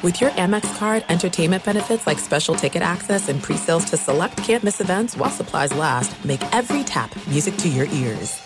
[0.00, 4.80] With your Amex card, entertainment benefits like special ticket access and pre-sales to select campus
[4.80, 8.40] events while supplies last, make every tap music to your ears.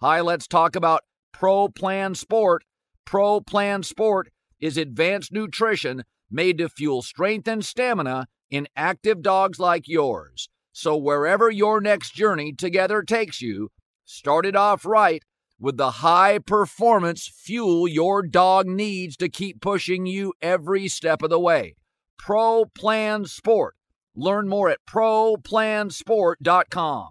[0.00, 2.64] Hi, let's talk about Pro Plan Sport.
[3.04, 9.58] Pro Plan Sport is advanced nutrition made to fuel strength and stamina in active dogs
[9.58, 10.48] like yours.
[10.72, 13.68] So wherever your next journey together takes you,
[14.06, 15.22] start it off right
[15.58, 21.30] with the high performance fuel your dog needs to keep pushing you every step of
[21.30, 21.76] the way.
[22.18, 23.76] Pro Plan Sport.
[24.16, 27.08] Learn more at ProPlansport.com.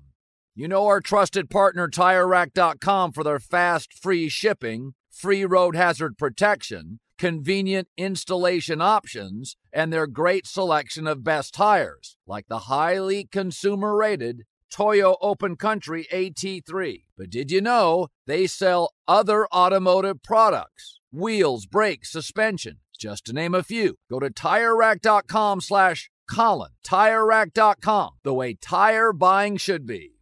[0.56, 7.00] You know our trusted partner TireRack.com for their fast, free shipping, free road hazard protection,
[7.18, 14.44] convenient installation options, and their great selection of best tires, like the highly consumer rated
[14.74, 17.04] Toyo Open Country AT3.
[17.16, 21.00] But did you know they sell other automotive products?
[21.12, 23.98] Wheels, brakes, suspension, just to name a few.
[24.10, 26.72] Go to TireRack.com slash Colin.
[26.84, 30.16] TireRack.com, the way tire buying should be.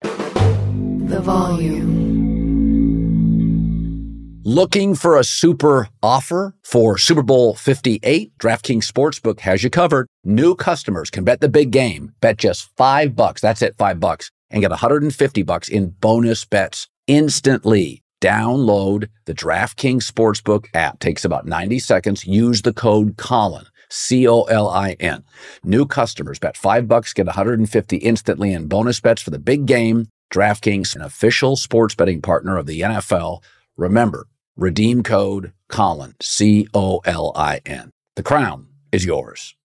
[0.00, 1.91] The volume.
[4.44, 8.36] Looking for a super offer for Super Bowl 58?
[8.38, 10.08] DraftKings Sportsbook has you covered.
[10.24, 12.12] New customers can bet the big game.
[12.20, 13.40] Bet just five bucks.
[13.40, 14.32] That's it, five bucks.
[14.50, 18.02] And get 150 bucks in bonus bets instantly.
[18.20, 20.98] Download the DraftKings Sportsbook app.
[20.98, 22.26] Takes about 90 seconds.
[22.26, 23.66] Use the code Colin.
[23.90, 25.22] C O L I N.
[25.62, 30.08] New customers bet five bucks, get 150 instantly in bonus bets for the big game.
[30.32, 33.40] DraftKings, an official sports betting partner of the NFL.
[33.76, 37.90] Remember, Redeem code Colin, C O L I N.
[38.16, 39.54] The crown is yours.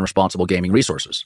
[0.00, 1.24] responsible gaming resources.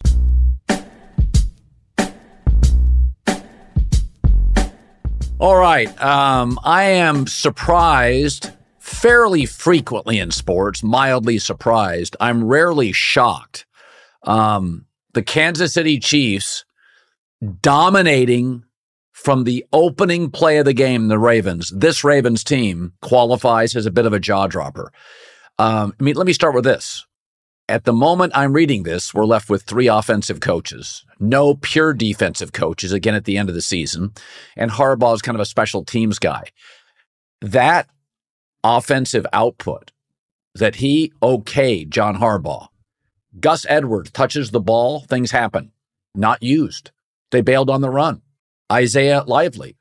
[5.38, 5.88] All right.
[6.00, 12.16] Um, I am surprised fairly frequently in sports, mildly surprised.
[12.21, 13.66] I'm rarely shocked.
[14.22, 16.65] Um, the Kansas City Chiefs
[17.61, 18.62] dominating
[19.11, 21.71] from the opening play of the game, the Ravens.
[21.71, 24.93] This Ravens team qualifies as a bit of a jaw dropper.
[25.59, 27.05] Um, I mean, let me start with this.
[27.69, 32.53] At the moment I'm reading this, we're left with three offensive coaches, no pure defensive
[32.53, 34.12] coaches again at the end of the season.
[34.56, 36.45] And Harbaugh is kind of a special teams guy.
[37.41, 37.89] That
[38.65, 39.93] offensive output
[40.55, 42.69] that he okayed, John Harbaugh,
[43.39, 45.73] Gus Edwards touches the ball, things happen.
[46.15, 46.91] Not used.
[47.31, 48.23] They bailed on the run.
[48.71, 49.77] Isaiah Likely,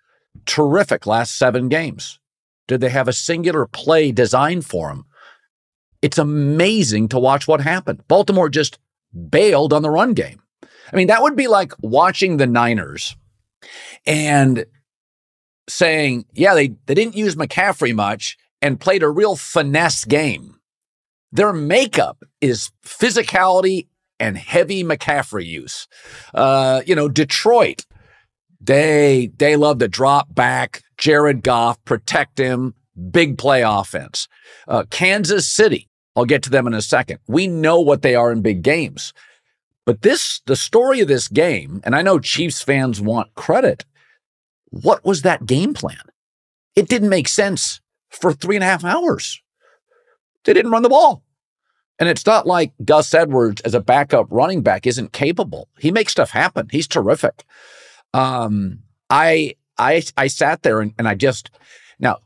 [0.46, 2.20] terrific last seven games.
[2.68, 5.06] Did they have a singular play designed for him?
[6.02, 8.08] It's amazing to watch what happened.
[8.08, 8.80] Baltimore just
[9.30, 10.42] bailed on the run game.
[10.92, 13.16] I mean, that would be like watching the Niners
[14.06, 14.66] and
[15.70, 20.60] saying, yeah, they, they didn't use McCaffrey much and played a real finesse game.
[21.32, 23.88] Their makeup is physicality
[24.20, 25.88] and heavy McCaffrey use.
[26.34, 27.86] Uh, you know, Detroit,
[28.60, 32.76] they they love to drop back, Jared Goff, protect him,
[33.12, 34.28] big play offense.
[34.68, 37.20] Uh, Kansas City, I'll get to them in a second.
[37.28, 39.14] We know what they are in big games.
[39.86, 43.86] But this, the story of this game, and I know Chiefs fans want credit.
[44.70, 46.02] What was that game plan?
[46.76, 49.42] It didn't make sense for three and a half hours.
[50.44, 51.24] They didn't run the ball.
[52.00, 55.68] And it's not like Gus Edwards as a backup running back isn't capable.
[55.78, 56.68] He makes stuff happen.
[56.72, 57.44] He's terrific.
[58.14, 58.80] Um,
[59.10, 61.52] I I I sat there and, and I just
[62.00, 62.18] now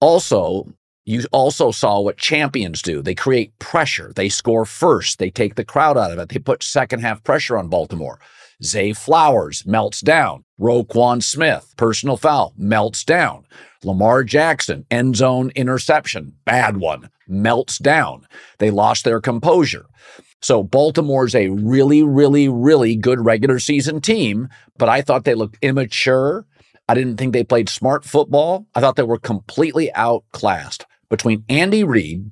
[0.00, 0.74] also
[1.06, 3.02] you also saw what champions do.
[3.02, 4.12] They create pressure.
[4.14, 5.18] They score first.
[5.18, 6.30] They take the crowd out of it.
[6.30, 8.18] They put second half pressure on Baltimore.
[8.62, 10.44] Zay Flowers melts down.
[10.58, 13.44] Roquan Smith, personal foul, melts down.
[13.82, 18.26] Lamar Jackson, end zone interception, bad one, melts down.
[18.58, 19.86] They lost their composure.
[20.40, 24.48] So Baltimore's a really, really, really good regular season team,
[24.78, 26.46] but I thought they looked immature.
[26.88, 28.66] I didn't think they played smart football.
[28.74, 32.30] I thought they were completely outclassed between Andy Reid,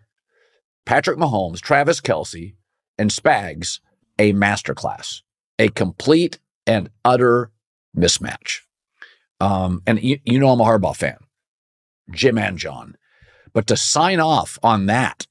[0.85, 2.55] Patrick Mahomes, Travis Kelce,
[2.99, 3.81] and Spags
[4.19, 5.23] a masterclass,
[5.59, 7.51] a complete and utter
[7.97, 8.61] mismatch.
[9.41, 11.19] Um, and you, you know I'm a Harbaugh fan,
[12.11, 12.97] Jim and John,
[13.53, 15.27] but to sign off on that,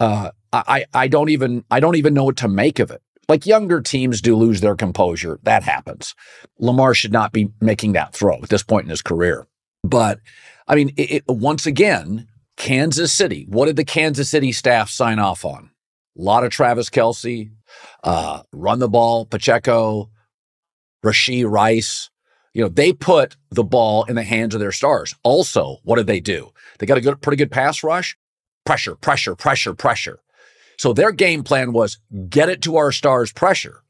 [0.00, 3.02] uh, I, I don't even I don't even know what to make of it.
[3.28, 5.38] Like younger teams do lose their composure.
[5.44, 6.14] That happens.
[6.58, 9.46] Lamar should not be making that throw at this point in his career.
[9.84, 10.20] But
[10.66, 12.28] I mean, it, it, once again,
[12.62, 13.44] Kansas City.
[13.48, 15.70] What did the Kansas City staff sign off on?
[16.16, 17.50] A lot of Travis Kelce,
[18.04, 20.10] uh, run the ball, Pacheco,
[21.04, 22.08] Rashee Rice.
[22.54, 25.12] You know, they put the ball in the hands of their stars.
[25.24, 26.52] Also, what did they do?
[26.78, 28.16] They got a good, pretty good pass rush.
[28.64, 30.20] Pressure, pressure, pressure, pressure.
[30.78, 31.98] So their game plan was
[32.28, 33.82] get it to our stars pressure.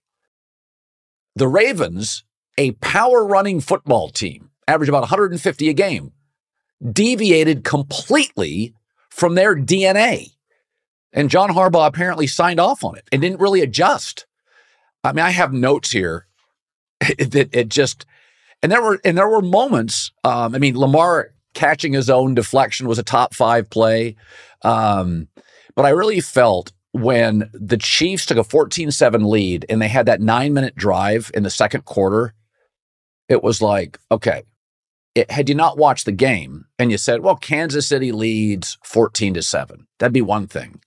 [1.36, 2.24] The Ravens,
[2.56, 6.12] a power running football team, average about 150 a game,
[6.90, 8.74] deviated completely
[9.10, 10.32] from their DNA.
[11.12, 14.26] And John Harbaugh apparently signed off on it and didn't really adjust.
[15.04, 16.26] I mean, I have notes here
[17.00, 18.06] that it just,
[18.62, 20.12] and there were, and there were moments.
[20.24, 24.16] Um, I mean, Lamar catching his own deflection was a top five play.
[24.62, 25.28] Um,
[25.74, 30.06] but I really felt when the Chiefs took a 14 7 lead and they had
[30.06, 32.34] that nine minute drive in the second quarter,
[33.28, 34.42] it was like, okay,
[35.14, 39.34] it, had you not watched the game and you said, well, Kansas City leads 14
[39.34, 40.80] to 7, that'd be one thing.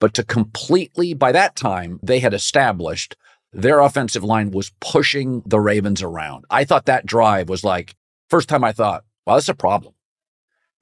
[0.00, 3.16] But to completely, by that time, they had established
[3.52, 6.44] their offensive line was pushing the Ravens around.
[6.50, 7.94] I thought that drive was like,
[8.28, 9.94] first time I thought, wow, that's a problem.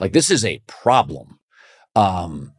[0.00, 1.38] Like, this is a problem.
[1.94, 2.52] Um,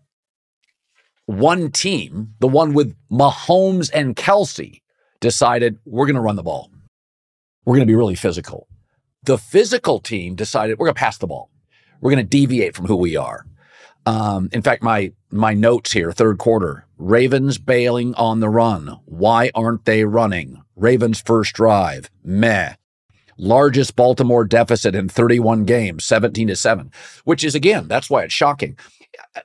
[1.25, 4.81] one team, the one with Mahomes and Kelce,
[5.19, 6.71] decided we're going to run the ball.
[7.65, 8.67] We're going to be really physical.
[9.27, 11.51] The physical team decided we're going to pass the ball.
[11.99, 13.45] We're going to deviate from who we are.
[14.05, 19.01] Um, in fact, my my notes here, third quarter, Ravens bailing on the run.
[19.03, 20.61] Why aren't they running?
[20.77, 22.75] Ravens first drive, meh.
[23.37, 26.89] Largest Baltimore deficit in 31 games, 17 to 7,
[27.25, 28.77] which is again, that's why it's shocking.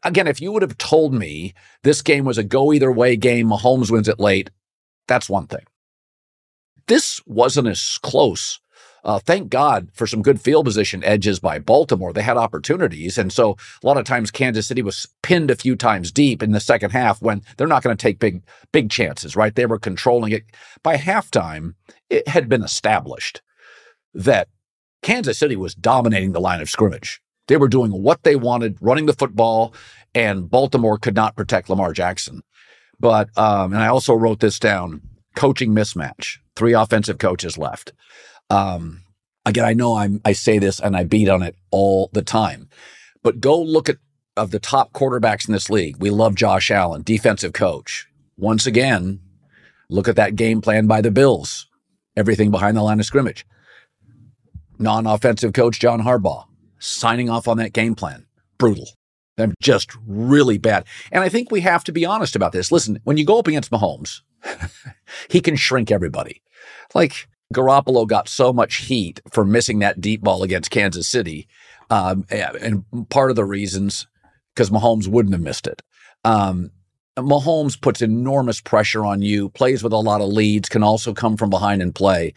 [0.05, 3.49] Again, if you would have told me this game was a go either way game,
[3.49, 4.50] Mahomes wins it late,
[5.08, 5.67] that's one thing.
[6.87, 8.61] This wasn't as close
[9.04, 12.12] uh, thank God for some good field position edges by Baltimore.
[12.12, 13.19] They had opportunities.
[13.19, 16.52] And so a lot of times Kansas City was pinned a few times deep in
[16.52, 19.54] the second half when they're not going to take big, big chances, right?
[19.54, 20.44] They were controlling it.
[20.82, 21.75] By halftime,
[22.10, 23.43] it had been established
[24.14, 24.49] that
[25.02, 27.20] Kansas City was dominating the line of scrimmage.
[27.49, 29.75] They were doing what they wanted, running the football,
[30.14, 32.43] and Baltimore could not protect Lamar Jackson.
[33.00, 35.02] But, um, and I also wrote this down
[35.34, 37.93] coaching mismatch, three offensive coaches left.
[38.52, 39.02] Um,
[39.46, 42.69] again, I know I'm, I say this and I beat on it all the time,
[43.22, 43.96] but go look at
[44.37, 45.96] of the top quarterbacks in this league.
[45.99, 48.08] We love Josh Allen, defensive coach.
[48.38, 49.20] Once again,
[49.90, 51.69] look at that game plan by the Bills.
[52.16, 53.46] Everything behind the line of scrimmage.
[54.78, 56.46] Non-offensive coach John Harbaugh
[56.78, 58.26] signing off on that game plan.
[58.58, 58.88] Brutal.
[59.38, 60.84] I'm just really bad.
[61.10, 62.72] And I think we have to be honest about this.
[62.72, 64.20] Listen, when you go up against Mahomes,
[65.31, 66.43] he can shrink everybody.
[66.94, 71.49] Like Garoppolo got so much heat for missing that deep ball against Kansas City.
[71.90, 74.06] Um, and part of the reasons,
[74.54, 75.82] because Mahomes wouldn't have missed it.
[76.25, 76.70] Um,
[77.19, 81.37] Mahomes puts enormous pressure on you, plays with a lot of leads, can also come
[81.37, 82.32] from behind and play.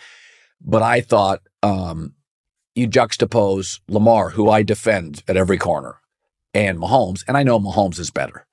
[0.61, 2.13] But I thought um,
[2.73, 5.97] you juxtapose Lamar, who I defend at every corner,
[6.53, 8.45] and Mahomes, and I know Mahomes is better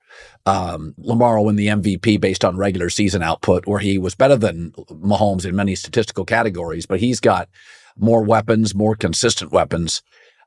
[0.45, 4.35] um, Lamar will win the MVP based on regular season output, where he was better
[4.35, 7.49] than Mahomes in many statistical categories, but he's got
[7.97, 10.01] more weapons, more consistent weapons.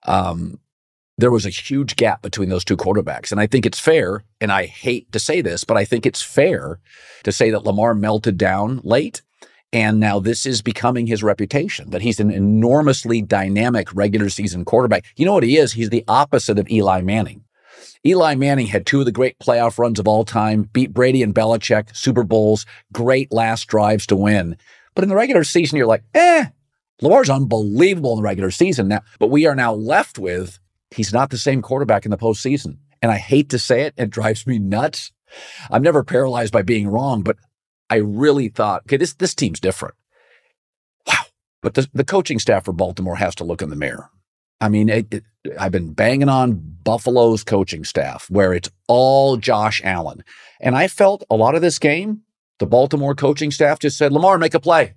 [0.04, 0.60] Um,
[1.18, 3.32] there was a huge gap between those two quarterbacks.
[3.32, 6.22] And I think it's fair, and I hate to say this, but I think it's
[6.22, 6.78] fair
[7.24, 9.22] to say that Lamar melted down late.
[9.72, 15.04] And now this is becoming his reputation that he's an enormously dynamic regular season quarterback.
[15.16, 15.72] You know what he is?
[15.72, 17.45] He's the opposite of Eli Manning.
[18.04, 21.34] Eli Manning had two of the great playoff runs of all time, beat Brady and
[21.34, 24.56] Belichick, Super Bowls, great last drives to win.
[24.94, 26.46] But in the regular season, you're like, eh,
[27.02, 29.02] Lamar's unbelievable in the regular season now.
[29.18, 30.58] But we are now left with
[30.90, 32.78] he's not the same quarterback in the postseason.
[33.02, 35.12] And I hate to say it, it drives me nuts.
[35.70, 37.36] I'm never paralyzed by being wrong, but
[37.90, 39.94] I really thought, okay, this this team's different.
[41.06, 41.24] Wow.
[41.62, 44.10] But the, the coaching staff for Baltimore has to look in the mirror.
[44.60, 45.24] I mean, it, it,
[45.58, 50.24] I've been banging on Buffalo's coaching staff where it's all Josh Allen.
[50.60, 52.22] And I felt a lot of this game,
[52.58, 54.94] the Baltimore coaching staff just said, Lamar, make a play.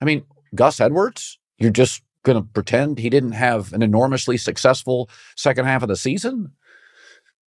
[0.00, 0.24] I mean,
[0.54, 5.82] Gus Edwards, you're just going to pretend he didn't have an enormously successful second half
[5.82, 6.52] of the season?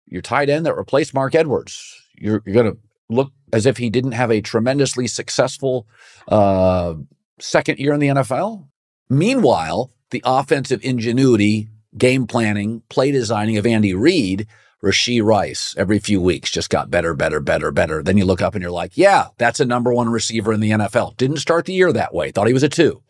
[0.05, 2.77] Your tight end that replaced Mark Andrews, you're, you're going to
[3.09, 5.87] look as if he didn't have a tremendously successful
[6.27, 6.95] uh,
[7.39, 8.67] second year in the NFL?
[9.09, 11.67] Meanwhile, the offensive ingenuity,
[11.97, 14.47] game planning, play designing of Andy Reid
[14.81, 18.01] Rashee Rice every few weeks just got better, better, better, better.
[18.01, 20.71] Then you look up and you're like, yeah, that's a number one receiver in the
[20.71, 21.17] NFL.
[21.17, 22.31] Didn't start the year that way.
[22.31, 23.03] Thought he was a two.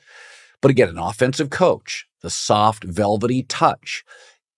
[0.61, 4.03] But again, an offensive coach, the soft, velvety touch,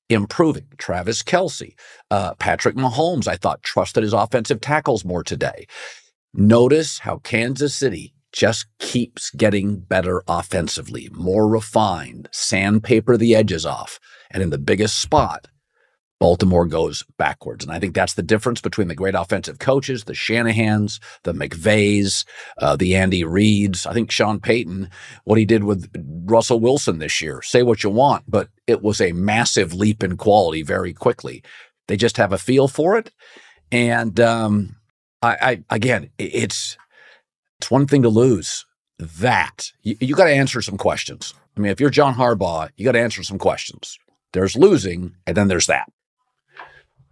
[0.07, 0.67] improving.
[0.77, 1.73] Travis Kelce,
[2.11, 5.67] uh, Patrick Mahomes, I thought trusted his offensive tackles more today.
[6.33, 13.99] Notice how Kansas City just keeps getting better offensively, more refined, sandpaper the edges off.
[14.31, 15.47] And in the biggest spot,
[16.19, 17.63] Baltimore goes backwards.
[17.63, 22.25] And I think that's the difference between the great offensive coaches, the Shanahans, the McVays,
[22.57, 23.85] uh, the Andy Reids.
[23.85, 24.89] I think Sean Payton,
[25.25, 25.89] what he did with
[26.25, 30.17] Russell Wilson this year, say what you want, but it was a massive leap in
[30.17, 31.43] quality very quickly.
[31.87, 33.11] They just have a feel for it.
[33.71, 34.75] And um,
[35.21, 35.37] I,
[35.69, 36.77] I, again, it's
[37.59, 38.65] it's one thing to lose.
[38.99, 41.35] That you, you got to answer some questions.
[41.55, 43.99] I mean, if you're John Harbaugh, you got to answer some questions.
[44.33, 45.91] There's losing, and then there's that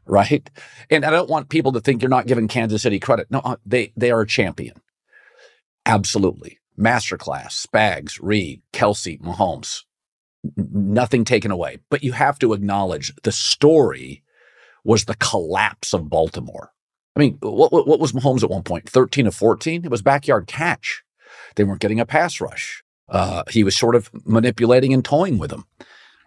[0.06, 0.50] right?
[0.90, 3.28] And I don't want people to think you're not giving Kansas City credit.
[3.30, 4.82] No, uh, they they are a champion.
[5.86, 6.60] Absolutely.
[6.78, 9.84] Masterclass, Spags, Reid, Kelce, Mahomes.
[10.58, 11.80] Nothing taken away.
[11.90, 14.24] But you have to acknowledge the story
[14.84, 16.72] was the collapse of Baltimore.
[17.16, 18.90] I mean, what, what was Mahomes at one point?
[18.90, 19.86] 13 of 14?
[19.86, 21.04] It was backyard catch.
[21.56, 22.84] They weren't getting a pass rush.
[23.08, 25.66] Uh, he was sort of manipulating and toying with them.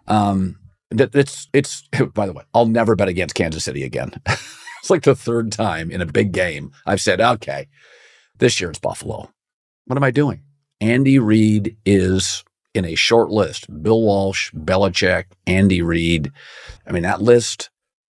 [0.07, 0.57] Um,
[0.91, 4.13] that it's it's by the way, I'll never bet against Kansas City again.
[4.25, 7.67] it's like the third time in a big game I've said, okay,
[8.37, 9.29] this year it's Buffalo.
[9.85, 10.41] What am I doing?
[10.81, 12.43] Andy Reid is
[12.73, 13.67] in a short list.
[13.83, 16.31] Bill Walsh, Belichick, Andy Reid.
[16.87, 17.69] I mean, that list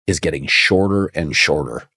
[0.07, 1.89] is getting shorter and shorter.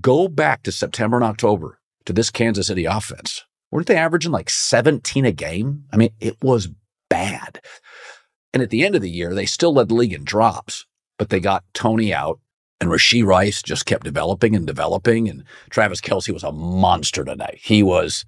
[0.00, 3.44] Go back to September and October to this Kansas City offense.
[3.70, 5.84] Weren't they averaging like 17 a game?
[5.92, 6.68] I mean, it was
[7.10, 7.60] bad.
[8.52, 10.86] And at the end of the year, they still led the league in drops,
[11.18, 12.40] but they got Tony out
[12.80, 15.28] and Rashee Rice just kept developing and developing.
[15.28, 17.58] And Travis Kelce was a monster tonight.
[17.60, 18.24] He was,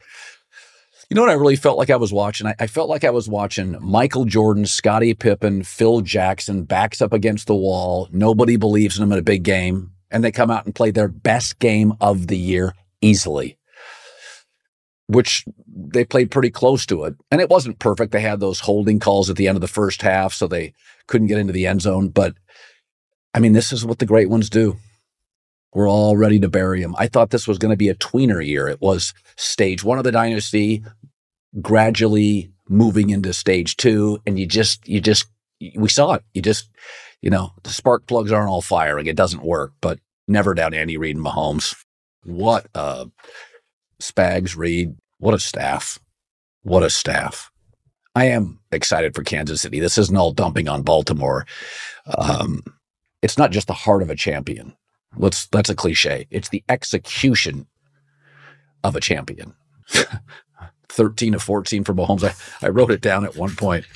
[1.08, 2.48] you know what I really felt like I was watching?
[2.48, 7.12] I, I felt like I was watching Michael Jordan, Scottie Pippen, Phil Jackson backs up
[7.12, 8.08] against the wall.
[8.10, 9.92] Nobody believes in him in a big game.
[10.10, 13.58] And they come out and play their best game of the year easily
[15.10, 17.14] which they played pretty close to it.
[17.32, 18.12] And it wasn't perfect.
[18.12, 20.72] They had those holding calls at the end of the first half, so they
[21.08, 22.10] couldn't get into the end zone.
[22.10, 22.34] But
[23.34, 24.76] I mean, this is what the great ones do.
[25.72, 26.94] We're all ready to bury them.
[26.96, 28.68] I thought this was going to be a tweener year.
[28.68, 30.84] It was stage one of the dynasty,
[31.60, 34.20] gradually moving into stage two.
[34.26, 35.26] And you just, you just,
[35.74, 36.22] we saw it.
[36.34, 36.70] You just,
[37.22, 39.06] you know, the spark plugs aren't all firing.
[39.06, 41.76] It doesn't work, but never doubt Andy Reid and Mahomes.
[42.24, 43.06] What a
[44.00, 45.98] Spags, Reid, what a staff.
[46.62, 47.50] What a staff.
[48.14, 49.80] I am excited for Kansas City.
[49.80, 51.46] This isn't all dumping on Baltimore.
[52.18, 52.62] Um,
[53.22, 54.74] it's not just the heart of a champion.
[55.16, 56.26] Let's that's a cliche.
[56.30, 57.66] It's the execution
[58.82, 59.54] of a champion.
[60.90, 62.24] 13 to 14 for Mahomes.
[62.24, 63.86] I, I wrote it down at one point.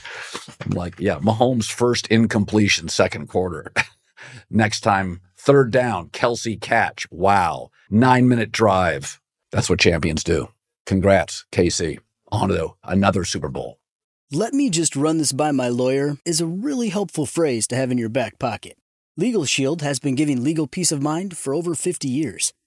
[0.65, 3.73] I'm like, yeah, Mahomes first incompletion, second quarter.
[4.51, 7.07] Next time, third down, Kelce catch.
[7.11, 7.71] Wow.
[7.91, 9.21] Nine minute drive.
[9.51, 10.49] That's what champions do.
[10.87, 11.99] Congrats, KC.
[12.33, 13.79] On to another Super Bowl.
[14.33, 17.93] Let me just run this by my lawyer is a really helpful phrase to have
[17.93, 18.77] in your back pocket.
[19.17, 22.53] Legal Shield has been giving legal peace of mind for over 50 years.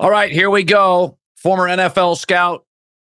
[0.00, 1.18] All right, here we go.
[1.34, 2.64] Former NFL scout,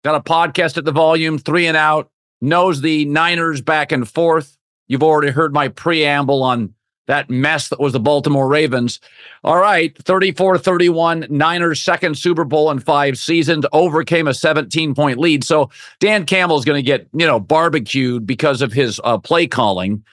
[0.04, 2.10] got a podcast at the volume, three and out,
[2.42, 4.58] knows the Niners back and forth.
[4.88, 6.74] You've already heard my preamble on
[7.06, 9.00] that mess that was the Baltimore Ravens.
[9.44, 15.20] All right, 34 31, Niners' second Super Bowl in five seasons, overcame a 17 point
[15.20, 15.44] lead.
[15.44, 15.70] So
[16.00, 20.04] Dan Campbell's going to get, you know, barbecued because of his uh, play calling.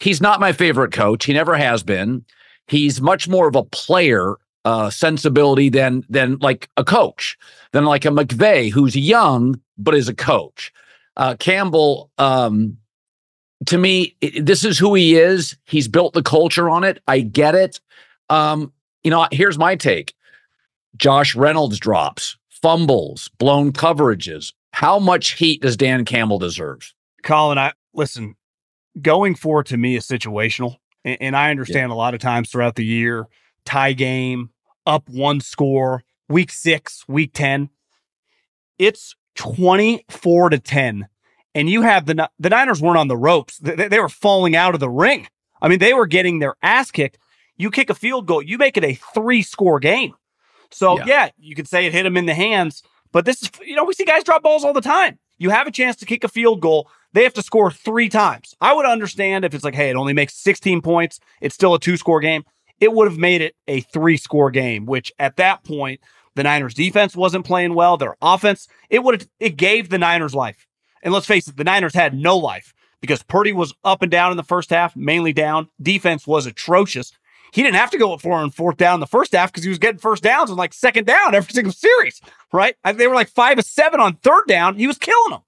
[0.00, 1.24] He's not my favorite coach.
[1.24, 2.24] He never has been.
[2.66, 4.34] He's much more of a player
[4.66, 7.38] uh, sensibility than than like a coach,
[7.70, 10.72] than like a McVay who's young but is a coach.
[11.16, 12.76] Uh, Campbell, um,
[13.66, 15.56] to me, it, this is who he is.
[15.66, 17.00] He's built the culture on it.
[17.06, 17.80] I get it.
[18.28, 18.72] Um,
[19.04, 20.14] you know, here's my take:
[20.96, 24.52] Josh Reynolds drops, fumbles, blown coverages.
[24.72, 26.92] How much heat does Dan Campbell deserve?
[27.22, 28.34] Colin, I listen.
[29.00, 31.94] Going forward to me is situational, and, and I understand yeah.
[31.94, 33.28] a lot of times throughout the year,
[33.64, 34.50] tie game,
[34.86, 37.70] up one score, week six, week 10.
[38.78, 41.08] It's 24 to 10.
[41.54, 43.58] And you have the, the Niners weren't on the ropes.
[43.58, 45.28] They, they were falling out of the ring.
[45.60, 47.18] I mean, they were getting their ass kicked.
[47.56, 50.14] You kick a field goal, you make it a three score game.
[50.70, 51.04] So, yeah.
[51.06, 53.84] yeah, you could say it hit them in the hands, but this is, you know,
[53.84, 55.18] we see guys drop balls all the time.
[55.38, 56.90] You have a chance to kick a field goal.
[57.12, 58.54] They have to score three times.
[58.60, 61.20] I would understand if it's like, hey, it only makes 16 points.
[61.40, 62.44] It's still a two score game
[62.80, 66.00] it would have made it a three score game, which at that point,
[66.34, 67.96] the Niners defense wasn't playing well.
[67.96, 70.66] Their offense, it would have, it gave the Niners life.
[71.02, 74.32] And let's face it, the Niners had no life because Purdy was up and down
[74.32, 75.68] in the first half, mainly down.
[75.80, 77.12] Defense was atrocious.
[77.52, 79.70] He didn't have to go for and fourth down in the first half because he
[79.70, 82.20] was getting first downs and like second down every single series,
[82.52, 82.76] right?
[82.84, 84.76] They were like five of seven on third down.
[84.76, 85.40] He was killing them.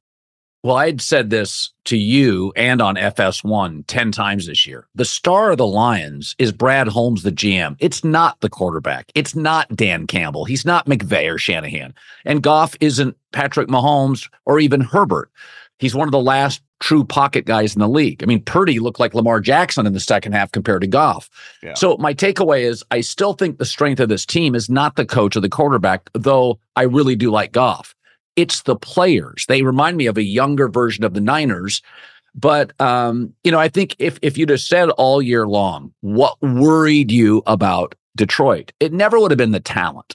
[0.65, 4.89] Well, I'd said this to you and on FS1 10 times this year.
[4.95, 7.77] The star of the Lions is Brad Holmes, the GM.
[7.79, 9.13] It's not the quarterback.
[9.15, 10.45] It's not Dan Campbell.
[10.45, 11.95] He's not McVay or Shanahan.
[12.25, 15.31] And Goff isn't Patrick Mahomes or even Herbert.
[15.79, 18.23] He's one of the last true pocket guys in the league.
[18.23, 21.31] I mean, Purdy looked like Lamar Jackson in the second half compared to Goff.
[21.63, 21.75] Yeah.
[21.75, 25.07] So my takeaway is I still think the strength of this team is not the
[25.07, 27.95] coach or the quarterback, though I really do like Goff.
[28.39, 29.47] It's the players.
[29.49, 31.83] They remind me of a younger version of the Niners.
[32.37, 36.41] But um, you know, I think if if you'd have said all year long what
[36.41, 40.15] worried you about Detroit, it never would have been the talent.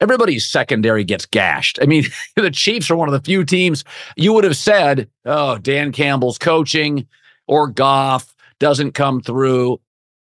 [0.00, 1.78] Everybody's secondary gets gashed.
[1.82, 2.04] I mean,
[2.36, 3.84] the Chiefs are one of the few teams
[4.16, 7.06] you would have said, "Oh, Dan Campbell's coaching
[7.46, 9.82] or Goff doesn't come through."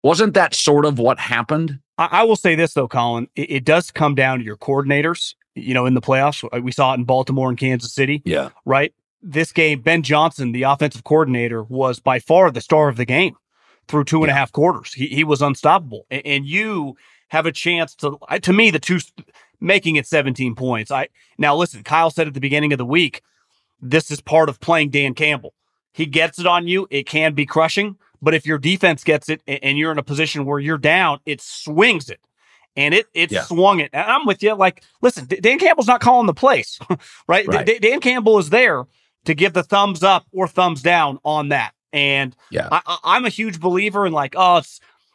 [0.05, 1.81] Wasn't that sort of what happened?
[1.99, 3.27] I, I will say this though, Colin.
[3.35, 6.47] It, it, does come down to your coordinators you know, in the playoffs.
[6.53, 8.23] Uh, we saw it in Baltimore and Kansas City.
[8.25, 8.51] Yeah.
[8.65, 8.95] Right.
[9.23, 13.37] This game, Ben Johnson, the offensive coordinator, was by far the star of the game
[13.89, 14.35] through two and yeah.
[14.35, 14.93] a half quarters.
[14.93, 16.07] He, he was unstoppable.
[16.11, 16.97] And, and you
[17.29, 18.99] have a chance to, to me, the two
[19.61, 20.91] making it 17 points.
[20.91, 23.23] I now listen, Kyle said at the beginning of the week,
[23.83, 25.55] this is part of playing Dan Campbell.
[25.93, 26.87] He gets it on you.
[26.91, 30.45] It can be crushing, but if your defense gets it and you're in a position
[30.45, 32.21] where you're down, it swings it
[32.77, 33.43] and it it yeah.
[33.43, 33.91] swung it.
[33.93, 34.55] And I'm with you.
[34.55, 36.79] Like, listen, Dan Campbell's not calling the place,
[37.29, 37.47] right?
[37.47, 37.67] right.
[37.67, 38.85] D- Dan Campbell is there
[39.25, 41.73] to give the thumbs up or thumbs down on that.
[41.93, 42.69] And yeah.
[42.71, 44.63] I, am a huge believer in like, oh,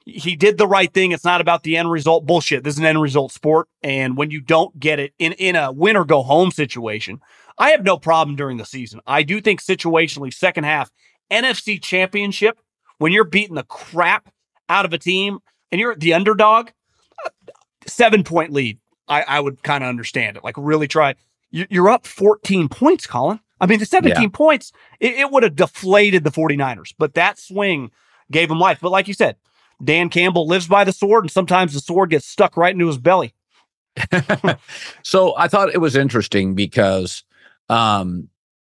[0.06, 1.12] he did the right thing.
[1.12, 2.26] It's not about the end result.
[2.26, 2.63] Bullshit.
[2.63, 3.68] This is an end result sport.
[3.82, 7.22] And when you don't get it in, in a win or go home situation,
[7.58, 9.00] I have no problem during the season.
[9.08, 10.91] I do think situationally, second half,
[11.32, 12.60] NFC championship,
[12.98, 14.30] when you're beating the crap
[14.70, 15.39] out of a team
[15.72, 16.70] and you're the underdog,
[17.88, 20.43] seven point lead, I, I would kind of understand it.
[20.43, 21.15] Like really try.
[21.52, 23.39] You're up 14 points, Colin.
[23.62, 24.30] I mean, the 17 yeah.
[24.30, 27.91] points, it, it would have deflated the 49ers, but that swing
[28.30, 28.80] gave him life.
[28.82, 29.38] But like you said,
[29.84, 32.98] Dan Campbell lives by the sword, and sometimes the sword gets stuck right into his
[32.98, 33.34] belly.
[35.04, 37.24] so I thought it was interesting because,
[37.69, 38.28] um,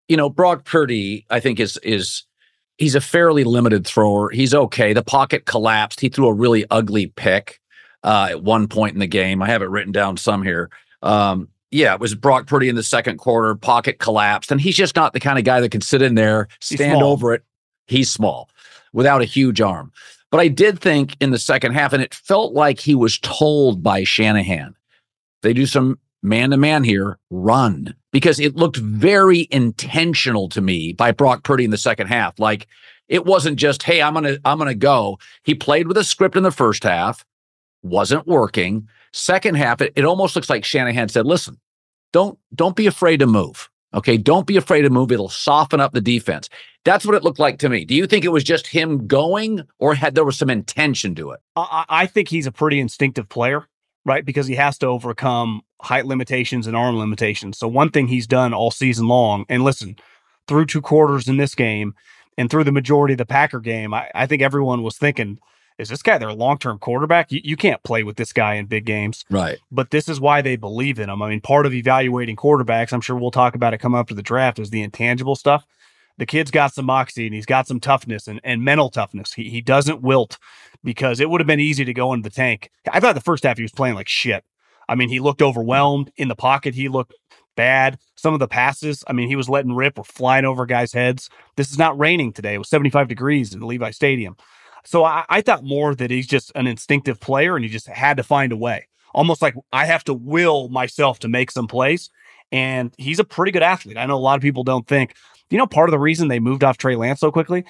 [0.08, 2.24] you know, Brock Purdy, I think is is
[2.78, 4.30] he's a fairly limited thrower.
[4.30, 4.92] He's okay.
[4.92, 6.00] The pocket collapsed.
[6.00, 7.59] He threw a really ugly pick.
[8.02, 9.42] Uh, at one point in the game.
[9.42, 10.70] I have it written down some here.
[11.02, 14.96] Um, yeah, it was Brock Purdy in the second quarter, pocket collapsed, and he's just
[14.96, 17.44] not the kind of guy that can sit in there, stand over it.
[17.86, 18.50] He's small
[18.92, 19.92] without a huge arm.
[20.30, 23.82] But I did think in the second half, and it felt like he was told
[23.82, 24.74] by Shanahan,
[25.42, 27.94] they do some man to man here, run.
[28.12, 32.38] Because it looked very intentional to me by Brock Purdy in the second half.
[32.40, 32.66] Like
[33.08, 35.18] it wasn't just, hey, I'm gonna, I'm gonna go.
[35.44, 37.24] He played with a script in the first half,
[37.82, 38.88] wasn't working.
[39.12, 41.58] Second half, it, it almost looks like Shanahan said, listen,
[42.12, 43.70] don't don't be afraid to move.
[43.92, 45.10] Okay, don't be afraid to move.
[45.10, 46.48] It'll soften up the defense.
[46.84, 47.84] That's what it looked like to me.
[47.84, 51.32] Do you think it was just him going, or had there was some intention to
[51.32, 51.40] it?
[51.56, 53.66] I, I think he's a pretty instinctive player,
[54.04, 54.24] right?
[54.24, 57.58] Because he has to overcome height limitations and arm limitations.
[57.58, 59.96] So one thing he's done all season long, and listen,
[60.46, 61.94] through two quarters in this game
[62.38, 65.38] and through the majority of the Packer game, I, I think everyone was thinking
[65.80, 67.32] is this guy their long term quarterback?
[67.32, 69.24] You, you can't play with this guy in big games.
[69.30, 69.58] Right.
[69.70, 71.22] But this is why they believe in him.
[71.22, 74.14] I mean, part of evaluating quarterbacks, I'm sure we'll talk about it come up to
[74.14, 75.66] the draft, is the intangible stuff.
[76.18, 79.32] The kid's got some moxie and he's got some toughness and, and mental toughness.
[79.32, 80.38] He, he doesn't wilt
[80.84, 82.70] because it would have been easy to go into the tank.
[82.92, 84.44] I thought the first half he was playing like shit.
[84.86, 86.74] I mean, he looked overwhelmed in the pocket.
[86.74, 87.14] He looked
[87.56, 87.98] bad.
[88.16, 91.30] Some of the passes, I mean, he was letting rip or flying over guys' heads.
[91.56, 92.54] This is not raining today.
[92.54, 94.36] It was 75 degrees in the Levi Stadium.
[94.84, 98.16] So I, I thought more that he's just an instinctive player and he just had
[98.16, 98.86] to find a way.
[99.14, 102.10] Almost like I have to will myself to make some plays.
[102.52, 103.96] And he's a pretty good athlete.
[103.96, 105.14] I know a lot of people don't think,
[105.50, 107.64] you know, part of the reason they moved off Trey Lance so quickly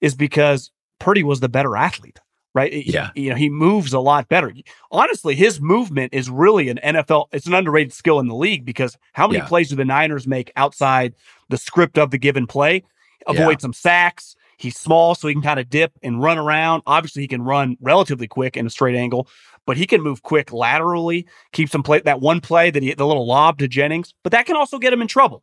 [0.00, 2.18] is because Purdy was the better athlete,
[2.54, 2.72] right?
[2.72, 3.10] Yeah.
[3.14, 4.52] He, you know, he moves a lot better.
[4.90, 8.96] Honestly, his movement is really an NFL, it's an underrated skill in the league because
[9.14, 9.46] how many Yeah.
[9.46, 11.14] plays do the Niners make outside
[11.48, 12.82] the script of the given play?
[13.26, 13.56] Avoid Yeah.
[13.58, 16.82] some sacks, He's small, so he can kind of dip and run around.
[16.86, 19.28] Obviously, he can run relatively quick in a straight angle,
[19.66, 21.26] but he can move quick laterally.
[21.52, 24.46] Keep some play that one play that he the little lob to Jennings, but that
[24.46, 25.42] can also get him in trouble,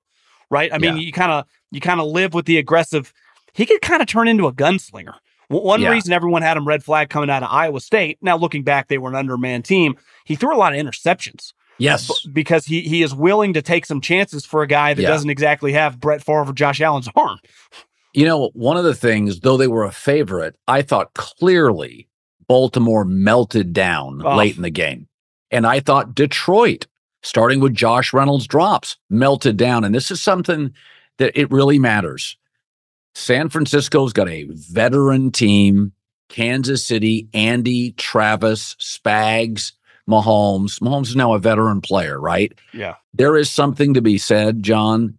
[0.50, 0.74] right?
[0.74, 1.02] I mean, Yeah.
[1.04, 3.14] you kind of you kind of live with the aggressive.
[3.54, 5.14] He could kind of turn into a gunslinger.
[5.50, 5.90] One Yeah.
[5.92, 8.18] reason everyone had him red flag coming out of Iowa State.
[8.22, 9.96] Now looking back, they were an undermanned team.
[10.26, 12.26] He threw a lot of interceptions Yes.
[12.34, 15.10] because he he is willing to take some chances for a guy that Yeah.
[15.10, 17.38] doesn't exactly have Brett Favre or Josh Allen's arm.
[18.14, 22.08] You know, one of the things, though they were a favorite, I thought clearly
[22.48, 24.36] Baltimore melted down Oh.
[24.36, 25.08] late in the game.
[25.52, 26.88] And I thought Detroit,
[27.24, 29.84] starting with Josh Reynolds drops, melted down.
[29.84, 30.74] And this is something
[31.18, 32.38] that it really matters.
[33.16, 35.94] San Francisco's got a veteran team.
[36.30, 39.74] Kansas City, Andy, Travis, Spags,
[40.10, 40.80] Mahomes.
[40.80, 42.52] Mahomes is now a veteran player, right?
[42.74, 42.96] Yeah.
[43.14, 45.18] there is something to be said, John.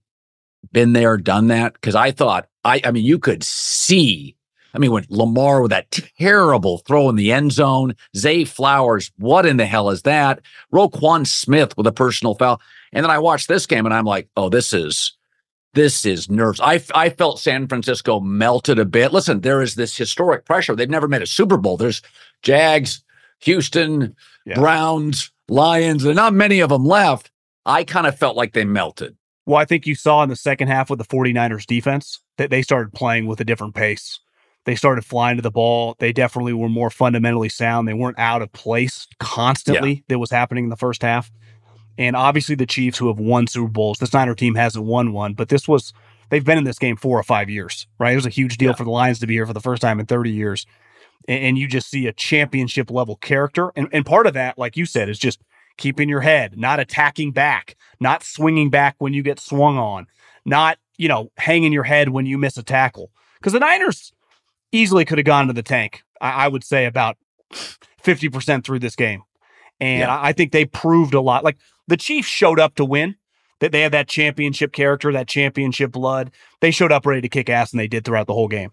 [0.74, 1.72] Been there, done that.
[1.72, 4.36] Because I thought, I, I mean, you could see.
[4.74, 9.46] I mean, when Lamar with that terrible throw in the end zone, Zay Flowers, what
[9.46, 10.40] in the hell is that?
[10.72, 12.60] Roquan Smith with a personal foul,
[12.92, 15.16] and then I watched this game, and I'm like, oh, this is
[15.74, 16.60] this is nerves.
[16.60, 19.12] I I felt San Francisco melted a bit.
[19.12, 20.74] Listen, there is this historic pressure.
[20.74, 21.76] They've never made a Super Bowl.
[21.76, 22.02] There's
[22.42, 23.04] Jags,
[23.40, 24.56] Houston, Yeah.
[24.56, 26.02] Browns, Lions.
[26.02, 27.30] There are not many of them left.
[27.64, 29.16] I kind of felt like they melted.
[29.46, 32.62] Well, I think you saw in the second half with the 49ers defense that they
[32.62, 34.18] started playing with a different pace.
[34.64, 35.94] They started flying to the ball.
[35.98, 37.86] They definitely were more fundamentally sound.
[37.86, 41.30] They weren't out of place constantly that was happening in the first half.
[41.98, 45.34] And obviously the Chiefs who have won Super Bowls, this Niner team hasn't won one,
[45.34, 45.92] but this was
[46.30, 48.12] they've been in this game four or five years, right?
[48.12, 48.76] It was a huge deal Yeah.
[48.76, 50.66] for the Lions to be here for the first time in 30 years.
[51.28, 53.70] And, and you just see a championship level character.
[53.76, 55.40] And, and part of that, like you said, is just
[55.76, 60.06] keeping your head, not attacking back, not swinging back when you get swung on,
[60.44, 63.10] not, you know, hanging your head when you miss a tackle.
[63.38, 64.12] Because the Niners
[64.72, 67.16] easily could have gone to the tank, I, I would say about
[68.02, 69.22] 50% through this game.
[69.80, 70.16] And Yeah.
[70.16, 71.44] I, I think they proved a lot.
[71.44, 71.58] Like
[71.88, 73.16] the Chiefs showed up to win.
[73.60, 76.32] That they have that championship character, that championship blood.
[76.60, 78.72] They showed up ready to kick ass, and they did throughout the whole game.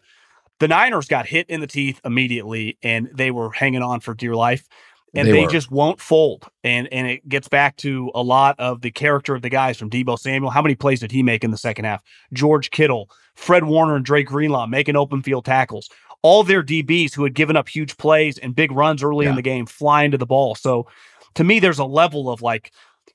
[0.59, 4.35] The Niners got hit in the teeth immediately, and they were hanging on for dear
[4.35, 4.67] life
[5.13, 6.47] and They they, just won't fold.
[6.63, 9.89] And and it gets back to a lot of the character of the guys from
[9.89, 10.51] Deebo Samuel.
[10.51, 12.01] How many plays did he make in the second half?
[12.33, 15.89] George Kittle, Fred Warner, and Dre Greenlaw making open field tackles.
[16.21, 19.41] All their DBs who had given up huge plays and big runs early in the
[19.41, 20.55] game flying to the ball.
[20.55, 20.87] So
[21.33, 22.71] to me, there's a level of like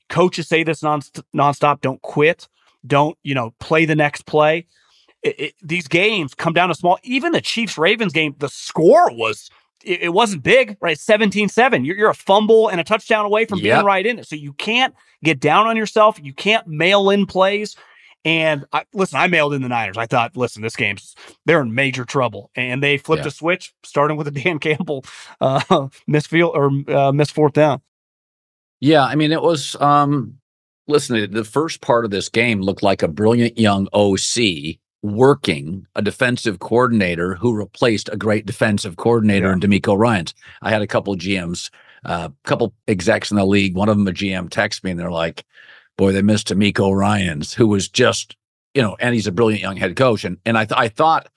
[0.09, 1.01] coaches say this non
[1.35, 1.81] nonstop.
[1.81, 2.49] Don't quit.
[2.87, 4.67] Don't you know play the next play.
[5.23, 6.99] It, it- these games come down to small.
[7.05, 9.51] Even the Chiefs Ravens game, the score was
[9.87, 10.99] it, it wasn't big, right?
[10.99, 11.85] 17 7.
[11.85, 13.77] You're, you're a fumble and a touchdown away from Yep.
[13.77, 14.27] being right in it.
[14.27, 14.95] So you can't
[15.25, 16.19] get down on yourself.
[16.23, 17.77] You can't mail in plays.
[18.25, 19.97] And I, listen, I mailed in the Niners.
[19.97, 23.29] I thought, listen, this game's they're in major trouble, and they flipped Yeah.
[23.29, 25.05] a switch, starting with a Dan Campbell
[25.41, 27.83] uh, miss field or uh, miss fourth down.
[28.81, 29.77] Yeah, I mean, it was.
[29.81, 30.39] um
[30.89, 36.03] Listen, the first part of this game looked like a brilliant young OC working a
[36.03, 40.35] defensive coordinator who replaced a great defensive coordinator in DeMeco Ryans.
[40.63, 41.71] I had a couple GMs,
[42.05, 43.77] a uh, couple execs in the league.
[43.77, 45.45] One of them, a GM, text me and they're like,
[45.97, 48.37] "Boy, they missed DeMeco Ryans, who was just,
[48.75, 51.29] you know, and he's a brilliant young head coach." And and I th- I thought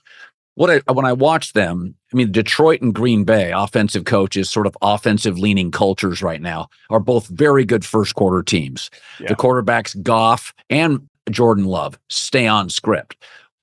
[0.59, 4.67] what I when I watched them, I mean, Detroit and Green Bay, offensive coaches, sort
[4.67, 8.91] of offensive leaning cultures right now, are both very good first quarter teams.
[9.21, 9.29] Yeah.
[9.29, 13.15] The quarterbacks, Goff and Jordan Love, stay on script.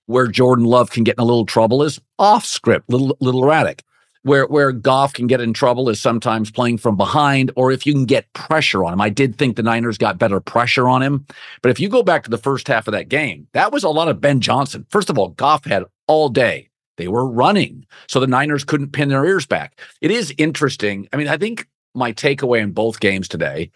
[0.06, 3.82] Where Jordan Love can get in a little trouble is off script, little little erratic.
[4.22, 7.92] Where where Goff can get in trouble is sometimes playing from behind, or if you
[7.92, 9.00] can get pressure on him.
[9.00, 11.26] I did think the Niners got better pressure on him,
[11.62, 13.88] but if you go back to the first half of that game, that was a
[13.88, 14.86] lot of Ben Johnson.
[14.90, 16.68] First of all, Goff had all day.
[16.96, 19.80] They were running, so the Niners couldn't pin their ears back.
[20.00, 21.08] It is interesting.
[21.12, 23.70] I mean, I think my takeaway in both games today,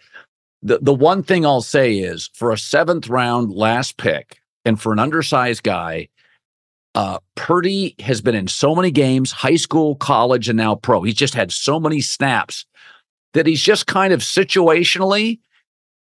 [0.61, 4.91] the the one thing I'll say is for a seventh round last pick and for
[4.91, 6.07] an undersized guy,
[6.95, 11.03] uh, Purdy has been in so many games, high school, college, and now pro.
[11.03, 12.65] He's just had so many snaps
[13.33, 15.39] that he's just kind of situationally.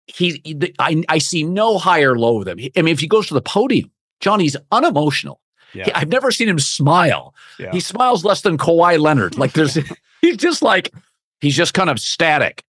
[0.07, 0.41] He,
[0.79, 2.59] I, I see no higher low with him.
[2.75, 5.39] I mean, if he goes to the podium, Johnny's unemotional.
[5.73, 5.85] Yeah.
[5.85, 7.35] He- I've never seen him smile.
[7.59, 7.71] Yeah.
[7.71, 9.37] He smiles less than Kawhi Leonard.
[9.37, 9.77] Like there's,
[10.21, 10.91] he's just like,
[11.39, 12.63] he's just kind of static.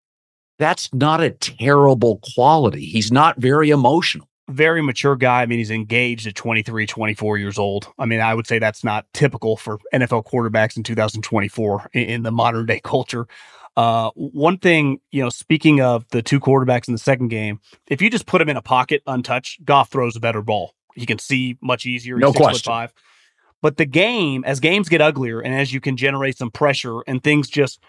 [0.58, 2.84] That's not a terrible quality.
[2.84, 4.28] He's not very emotional.
[4.52, 5.42] Very mature guy.
[5.42, 7.88] I mean, he's engaged at 23, 24 years old.
[7.98, 12.22] I mean, I would say that's not typical for NFL quarterbacks in 2024 in, in
[12.22, 13.26] the modern day culture.
[13.76, 18.02] Uh, one thing, you know, speaking of the two quarterbacks in the second game, if
[18.02, 20.74] you just put him in a pocket untouched, Goff throws a better ball.
[20.94, 22.16] He can see much easier.
[22.16, 22.70] He's No question.
[22.70, 22.92] five.
[23.62, 27.22] But the game, as games get uglier and as you can generate some pressure and
[27.22, 27.80] things just,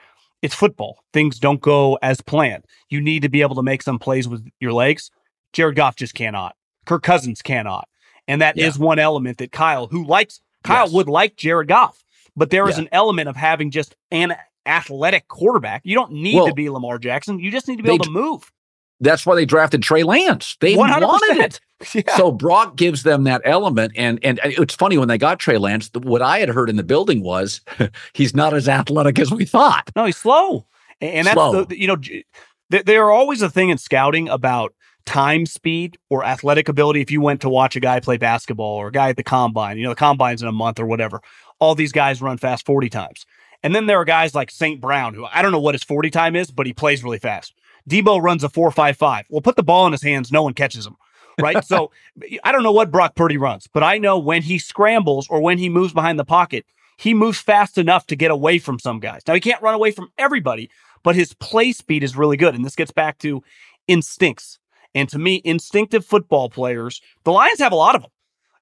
[0.42, 1.00] it's football.
[1.12, 2.66] Things don't go as planned.
[2.90, 5.10] You need to be able to make some plays with your legs.
[5.54, 6.56] Jared Goff just cannot.
[6.86, 7.88] Kirk Cousins cannot.
[8.28, 8.84] And that is Yeah.
[8.86, 10.94] one element that Kyle, who likes, Kyle Yes.
[10.94, 12.04] would like Jared Goff,
[12.36, 12.84] but there is Yeah.
[12.84, 14.36] an element of having just an
[14.66, 15.82] athletic quarterback.
[15.84, 17.40] You don't need Well, to be Lamar Jackson.
[17.40, 18.52] You just need to be able to move.
[19.02, 20.56] That's why they drafted Trey Lance.
[20.62, 21.08] They 100%.
[21.08, 21.60] wanted it.
[21.94, 22.16] Yeah.
[22.16, 25.90] So Brock gives them that element, and and it's funny when they got Trey Lance.
[25.94, 27.60] What I had heard in the building was
[28.14, 29.92] he's not as athletic as we thought.
[29.94, 30.66] No, he's slow.
[31.02, 31.66] And- And that's Slow.
[31.66, 31.98] the, you know,
[32.70, 34.74] there are always a thing in scouting about
[35.06, 37.02] time speed or athletic ability.
[37.02, 39.78] If you went to watch a guy play basketball or a guy at the combine,
[39.78, 41.22] you know, the combine's in a month or whatever,
[41.60, 43.26] all these guys run fast 40 times.
[43.64, 44.82] And then there are guys like St.
[44.82, 47.54] Brown, who I don't know what his 40 time is, but he plays really fast.
[47.90, 49.24] Deebo runs a 4.55.
[49.30, 50.96] Well, put the ball in his hands, no one catches him.
[51.42, 51.64] Right.
[51.66, 51.92] so
[52.44, 55.58] I don't know what Brock Purdy runs, but I know when he scrambles or when
[55.58, 56.66] he moves behind the pocket,
[56.98, 59.22] he moves fast enough to get away from some guys.
[59.28, 60.70] Now, he can't run away from everybody,
[61.04, 62.56] but his play speed is really good.
[62.56, 63.42] And this gets back to
[63.88, 64.60] instincts.
[64.96, 68.12] And to me, instinctive football players, the Lions have a lot of them.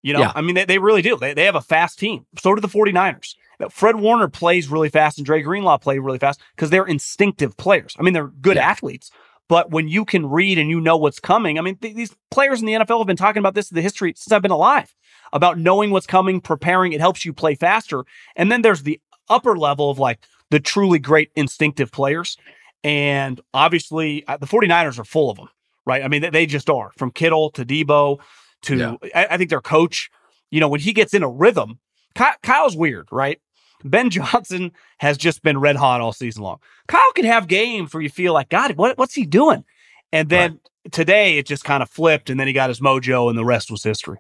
[0.01, 0.31] You know, Yeah.
[0.33, 1.17] I mean, they, they really do.
[1.17, 2.25] They, they have a fast team.
[2.39, 3.35] So do the 49ers.
[3.59, 7.55] Now, Fred Warner plays really fast and Dre Greenlaw play really fast because they're instinctive
[7.57, 7.95] players.
[7.99, 8.67] I mean, they're good Yeah.
[8.69, 9.11] athletes.
[9.47, 12.61] But when you can read and you know what's coming, I mean, th- these players
[12.61, 14.95] in the NFL have been talking about this in the history since I've been alive
[15.33, 16.93] about knowing what's coming, preparing.
[16.93, 18.05] It helps you play faster.
[18.37, 20.19] And then there's the upper level of like
[20.51, 22.37] the truly great instinctive players.
[22.83, 25.49] And obviously, uh, the 49ers are full of them,
[25.85, 26.03] right?
[26.03, 28.19] I mean, they, they just are from Kittle to Deebo
[28.63, 28.95] to, Yeah.
[29.15, 30.09] I, I think their coach,
[30.49, 31.79] you know, when he gets in a rhythm,
[32.15, 33.39] Ky- Kyle's weird, right?
[33.83, 36.59] Ben Johnson has just been red hot all season long.
[36.87, 39.63] Kyle can have games where you feel like, God, what, what's he doing?
[40.11, 40.59] And then
[40.91, 43.71] today it just kind of flipped, and then he got his mojo, and the rest
[43.71, 44.17] was history.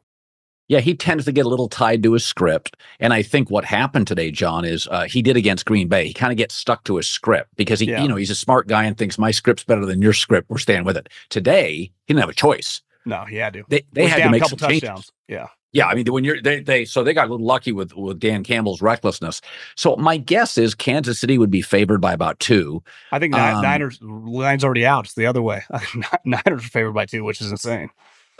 [0.71, 2.77] Yeah, he tends to get a little tied to his script.
[3.01, 6.07] And I think what happened today, John, is uh, he did against Green Bay.
[6.07, 8.01] He kind of gets stuck to his script because he, Yeah.
[8.01, 10.49] you know, he's a smart guy and thinks my script's better than your script.
[10.49, 11.09] We're staying with it.
[11.29, 12.81] Today, he didn't have a choice.
[13.05, 13.63] No, he had to.
[13.67, 15.11] They they had to make a couple some changes.
[15.27, 15.47] Yeah.
[15.73, 18.19] Yeah, I mean, when you're they they so they got a little lucky with with
[18.19, 19.41] Dan Campbell's recklessness.
[19.75, 22.83] So my guess is Kansas City would be favored by about two.
[23.11, 25.05] I think Um, Niners line's already out.
[25.05, 25.63] It's the other way.
[26.25, 27.89] Niners are favored by two, which is insane.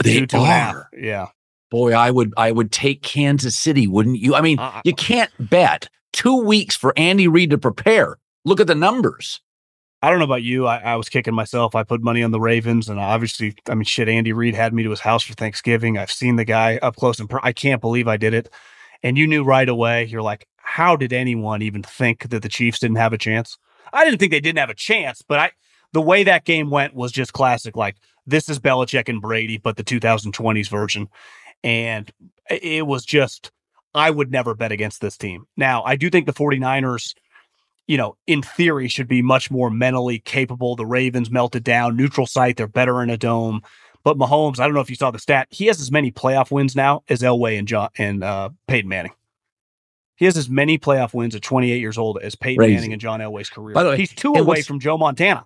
[0.03, 0.75] They two, two and a half.
[0.75, 0.89] are.
[0.97, 1.27] Yeah.
[1.71, 4.35] Boy, I would I would take Kansas City, wouldn't you?
[4.35, 8.17] I mean, Uh, you can't bet two weeks for Andy Reid to prepare.
[8.45, 9.39] Look at the numbers.
[10.03, 10.65] I don't know about you.
[10.67, 11.75] I, I was kicking myself.
[11.75, 14.09] I put money on the Ravens, and obviously, I mean, shit.
[14.09, 15.97] Andy Reid had me to his house for Thanksgiving.
[15.97, 18.49] I've seen the guy up close, and per- I can't believe I did it.
[19.03, 20.05] And you knew right away.
[20.05, 23.57] You're like, how did anyone even think that the Chiefs didn't have a chance?
[23.93, 25.51] I didn't think they didn't have a chance, but I,
[25.93, 27.75] the way that game went was just classic.
[27.75, 31.09] Like this is Belichick and Brady, but the 2020s version.
[31.63, 32.11] And
[32.49, 33.51] it was just,
[33.93, 35.45] I would never bet against this team.
[35.57, 37.13] Now, I do think the 49ers,
[37.87, 40.75] you know, in theory, should be much more mentally capable.
[40.75, 43.61] The Ravens melted down, neutral site, they're better in a dome.
[44.03, 46.49] But Mahomes, I don't know if you saw the stat, he has as many playoff
[46.49, 49.13] wins now as Elway and John and uh, Peyton Manning.
[50.15, 52.75] He has as many playoff wins at 28 years old as Peyton Crazy.
[52.75, 53.73] Manning and John Elway's career.
[53.73, 55.45] By the way, He's two away from Joe Montana.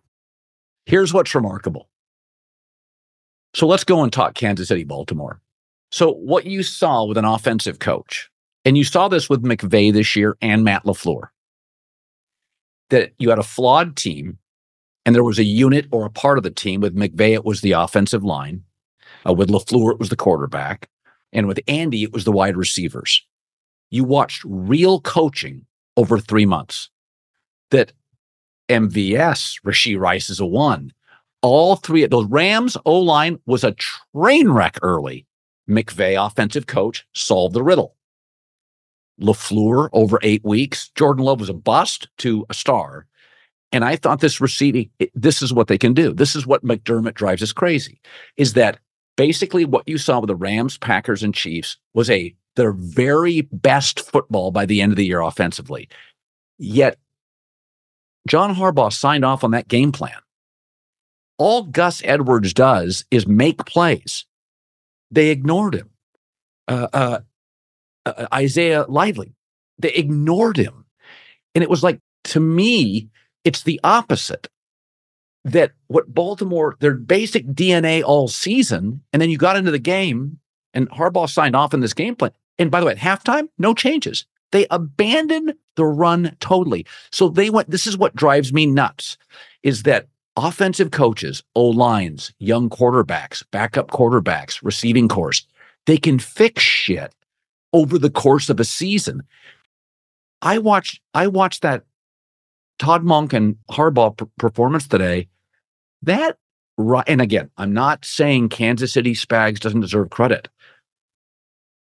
[0.86, 1.90] Here's what's remarkable.
[3.54, 5.40] So let's go and talk Kansas City, Baltimore.
[5.92, 8.30] So, what you saw with an offensive coach,
[8.66, 11.30] and you saw this with McVay this year and Matt LaFleur,
[12.90, 14.40] that you had a flawed team
[15.06, 16.82] and there was a unit or a part of the team.
[16.82, 18.64] With McVay, it was the offensive line.
[19.28, 20.90] Uh, with LaFleur, it was the quarterback.
[21.32, 23.24] And with Andy, it was the wide receivers.
[23.92, 26.90] You watched real coaching over three months.
[27.72, 27.94] That
[28.70, 30.92] MVS, Rashee Rice is a one.
[31.42, 33.76] All three of those Rams O line was a
[34.14, 35.25] train wreck early.
[35.70, 37.96] McVay, offensive coach, solved the riddle.
[39.22, 40.90] LaFleur over eight weeks.
[40.96, 43.08] Jordan Love was a bust to a star.
[43.72, 46.14] And I thought this receiving, this is what they can do.
[46.14, 48.00] This is what McDermott drives us crazy
[48.38, 48.80] is that
[49.18, 54.00] basically what you saw with the Rams, Packers, and Chiefs was a their very best
[54.00, 55.90] football by the end of the year offensively.
[56.58, 56.98] Yet
[58.28, 60.18] John Harbaugh signed off on that game plan.
[61.38, 64.26] All Gus Edwards does is make plays.
[65.12, 65.90] They ignored him.
[66.68, 67.20] Uh, uh,
[68.06, 69.36] uh, Isaiah Likely,
[69.78, 70.86] they ignored him.
[71.54, 73.10] And it was like, to me,
[73.44, 74.48] it's the opposite.
[75.44, 80.40] That what Baltimore, their basic DNA all season, and then you got into the game
[80.74, 82.32] and Harbaugh signed off on this game plan.
[82.58, 84.26] And by the way, at halftime, no changes.
[84.52, 86.86] They abandoned the run totally.
[87.12, 89.18] So they went, this is what drives me nuts
[89.64, 95.46] is that offensive coaches, O lines, young quarterbacks, backup quarterbacks, receiving course,
[95.86, 97.14] they can fix shit
[97.74, 99.24] over the course of a season.
[100.42, 101.84] I watched, I watched that
[102.80, 105.28] Todd Monk and Harbaugh performance today.
[106.02, 106.38] That
[106.78, 110.50] and again, I'm not saying Kansas City Spags doesn't deserve credit,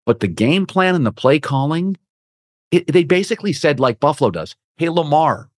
[0.07, 1.97] but the game plan and the play calling,
[2.71, 5.51] it, they basically said like Buffalo does, "Hey Lamar,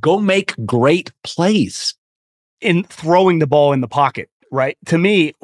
[0.00, 1.94] go make great plays."
[2.60, 4.76] In throwing the ball in the pocket, right?
[4.86, 5.34] To me,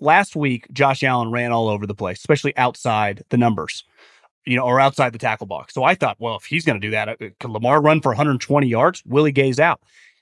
[0.00, 3.84] last week, Josh Allen ran all over the place, especially outside the numbers,
[4.44, 5.74] you know, or outside the tackle box.
[5.74, 8.10] So I thought, well, if he's going to do that, uh, could Lamar run for
[8.10, 9.02] 120 yards?
[9.06, 9.80] Willie Gay's out.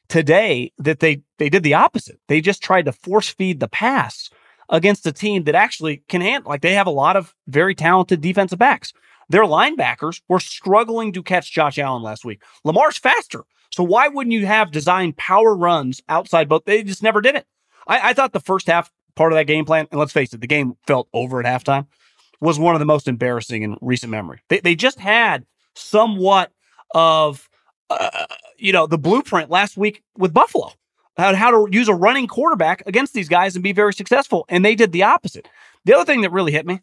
[0.08, 2.20] Today, that they they did the opposite.
[2.28, 4.30] They just tried to force feed the pass
[4.68, 6.48] against a team that actually can handle.
[6.48, 8.92] Like they have a lot of very talented defensive backs.
[9.28, 12.42] Their linebackers were struggling to catch Josh Allen last week.
[12.64, 13.44] Lamar's faster.
[13.70, 16.64] So why wouldn't you have designed power runs outside both?
[16.64, 17.46] They just never did it.
[17.86, 20.40] I, I thought the first half part of that game plan, and let's face it,
[20.40, 21.86] the game felt over at halftime,
[22.40, 24.40] was one of the most embarrassing in recent memory.
[24.48, 26.52] They, they just had somewhat
[26.94, 27.48] of,
[27.90, 28.26] uh,
[28.58, 30.72] you know, the blueprint last week with Buffalo,
[31.16, 34.44] how, how to use a running quarterback against these guys and be very successful.
[34.48, 35.48] And they did the opposite.
[35.84, 36.80] The other thing that really hit me,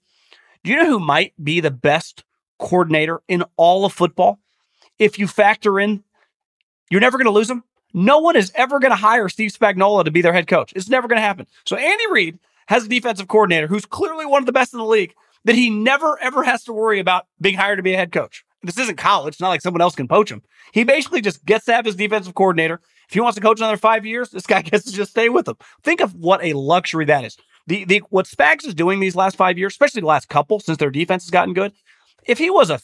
[0.63, 2.23] do you know who might be the best
[2.57, 4.39] coordinator in all of football?
[4.97, 6.03] If you factor in
[6.89, 7.63] you're never going to lose him.
[7.93, 10.73] No one is ever going to hire Steve Spagnuolo to be their head coach.
[10.75, 11.47] It's never going to happen.
[11.65, 14.85] So Andy Reid has a defensive coordinator who's clearly one of the best in the
[14.85, 15.13] league
[15.45, 18.43] that he never ever has to worry about being hired to be a head coach.
[18.63, 19.33] This isn't college.
[19.33, 20.41] It's not like someone else can poach him.
[20.71, 22.79] He basically just gets to have his defensive coordinator.
[23.09, 25.47] If he wants to coach another five years, this guy gets to just stay with
[25.47, 25.57] him.
[25.83, 27.37] Think of what a luxury that is.
[27.67, 30.77] The the what Spags is doing these last five years, especially the last couple, since
[30.77, 31.73] their defense has gotten good.
[32.25, 32.79] If he was a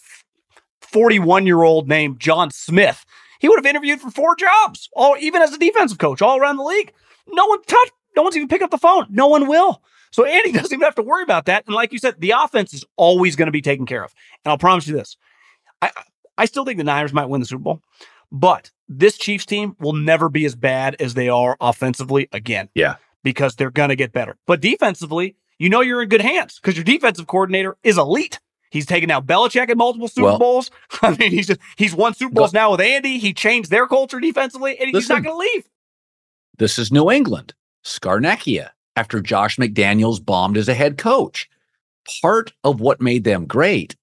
[0.81, 3.05] 41 year old named John Smith,
[3.39, 6.57] he would have interviewed for four jobs, all even as a defensive coach, all around
[6.57, 6.93] the league.
[7.27, 9.07] No one touched, no one's even picked up the phone.
[9.09, 9.81] No one will.
[10.11, 11.65] So Andy doesn't even have to worry about that.
[11.65, 14.13] And like you said, the offense is always going to be taken care of.
[14.43, 15.17] And I'll promise you this.
[15.81, 15.91] I
[16.37, 17.81] I still think the Niners might win the Super Bowl,
[18.31, 22.69] but this Chiefs team will never be as bad as they are offensively again.
[22.73, 22.95] Yeah.
[23.23, 24.37] Because they're going to get better.
[24.47, 28.39] But defensively, you know you're in good hands because your defensive coordinator is elite.
[28.71, 30.71] He's taken out Belichick at multiple Super Well- Bowls.
[31.01, 33.17] I mean, he's just, he's won Super Bowls now with Andy.
[33.17, 35.69] He changed their culture defensively, and he's not going to leave.
[36.57, 37.53] This is New England,
[37.85, 41.49] Scarnecchia, after Josh McDaniels bombed as a head coach.
[42.21, 43.95] Part of what made them great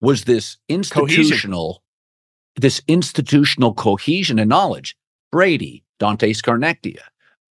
[0.00, 1.82] was this institutional,
[2.56, 4.96] this institutional cohesion and knowledge.
[5.30, 7.00] Brady, Dante Scarnecchia,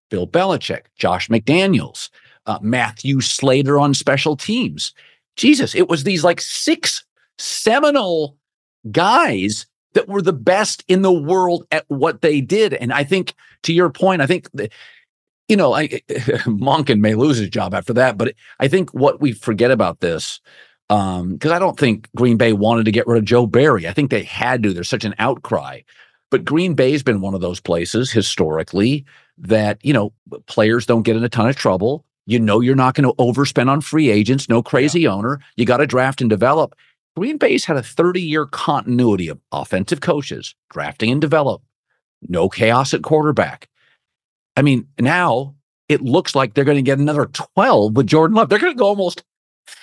[0.10, 2.10] Bill Belichick, Josh McDaniels,
[2.46, 4.94] uh, Matthew Slater on special teams.
[5.36, 7.04] Jesus, it was these like six
[7.38, 8.38] seminal
[8.92, 12.74] guys that were the best in the world at what they did.
[12.74, 14.70] And I think, to your point, I think the,
[15.48, 15.88] you know, I,
[16.48, 20.40] Monken may lose his job after that, but I think what we forget about this,
[20.90, 23.88] because um, I don't think Green Bay wanted to get rid of Joe Barry.
[23.88, 24.74] I think they had to.
[24.74, 25.82] There's such an outcry.
[26.30, 29.06] But Green Bay's been one of those places historically
[29.38, 30.14] that, you know,
[30.48, 32.06] players don't get in a ton of trouble.
[32.26, 35.10] You know, you're not going to overspend on free agents, no crazy yeah.
[35.10, 35.40] owner.
[35.56, 36.76] You got to draft and develop.
[37.16, 41.62] Green Bay's had a 30 year continuity of offensive coaches, drafting and develop,
[42.28, 43.70] no chaos at quarterback.
[44.56, 45.56] I mean, now
[45.90, 48.50] it looks like they're going to get another 12 with Jordan Love.
[48.50, 49.24] They're going to go almost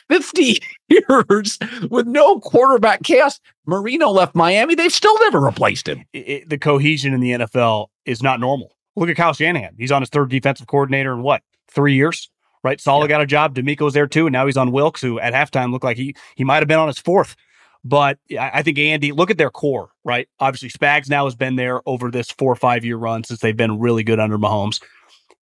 [0.09, 1.59] 50 years
[1.91, 3.41] with no quarterback chaos.
[3.67, 4.75] Marino left Miami.
[4.75, 6.05] They've still never replaced him.
[6.13, 8.73] It, it, the cohesion in the NFL is not normal.
[8.97, 9.75] Look at Kyle Shanahan.
[9.79, 11.43] He's on his third defensive coordinator in what,
[11.75, 12.31] three years?
[12.63, 12.81] Right?
[12.81, 13.09] Saleh yeah.
[13.09, 13.55] got a job.
[13.55, 14.27] DeMeco's there too.
[14.27, 16.79] And now he's on Wilks, who at halftime looked like he he might have been
[16.79, 17.37] on his fourth.
[17.83, 20.29] But I think Andy, look at their core, right?
[20.39, 23.57] Obviously, Spags now has been there over this four or five year run since they've
[23.57, 24.83] been really good under Mahomes.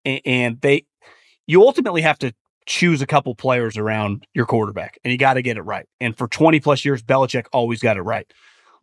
[0.03, 0.85] And they,
[1.47, 2.33] you ultimately have to
[2.65, 5.87] choose a couple players around your quarterback and you got to get it right.
[6.01, 8.31] And for 20 plus years, Belichick always got it right.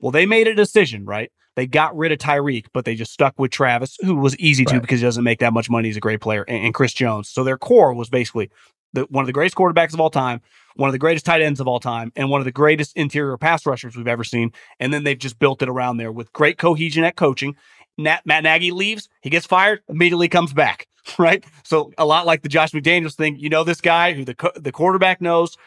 [0.03, 1.33] Well, they made a decision, right?
[1.55, 4.75] They got rid of Tyreek, but they just stuck with Travis, who was easy right.
[4.75, 5.89] to because he doesn't make that much money.
[5.89, 7.29] He's a great player, and, and Chris Jones.
[7.29, 8.51] So their core was basically
[8.95, 10.41] the, one of the greatest quarterbacks of all time,
[10.77, 13.37] one of the greatest tight ends of all time, and one of the greatest interior
[13.37, 14.51] pass rushers we've ever seen.
[14.81, 17.55] And then they've just built it around there with great cohesion at coaching.
[17.99, 20.87] Nat, Matt Nagy leaves, he gets fired, immediately comes back,
[21.19, 21.45] right?
[21.65, 24.53] So a lot like the Josh McDaniels thing, you know, this guy who the co-
[24.57, 25.59] the quarterback knows,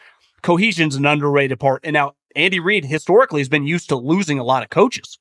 [0.42, 1.82] cohesion's an underrated part.
[1.84, 5.18] And now Andy Reid historically has been used to losing a lot of coaches,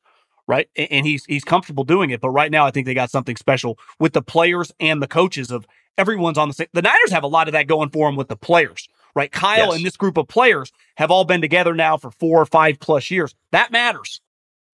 [0.47, 0.70] right?
[0.76, 2.22] And, he's he's comfortable doing it.
[2.22, 5.49] But right now, I think they got something special with the players and the coaches
[5.49, 5.66] of
[5.97, 6.68] everyone's on the same.
[6.74, 9.32] The Niners have a lot of that going for them with the players, right?
[9.32, 9.76] Kyle yes.
[9.78, 13.09] and this group of players have all been together now for four or five plus
[13.09, 13.34] years.
[13.51, 14.22] That matters.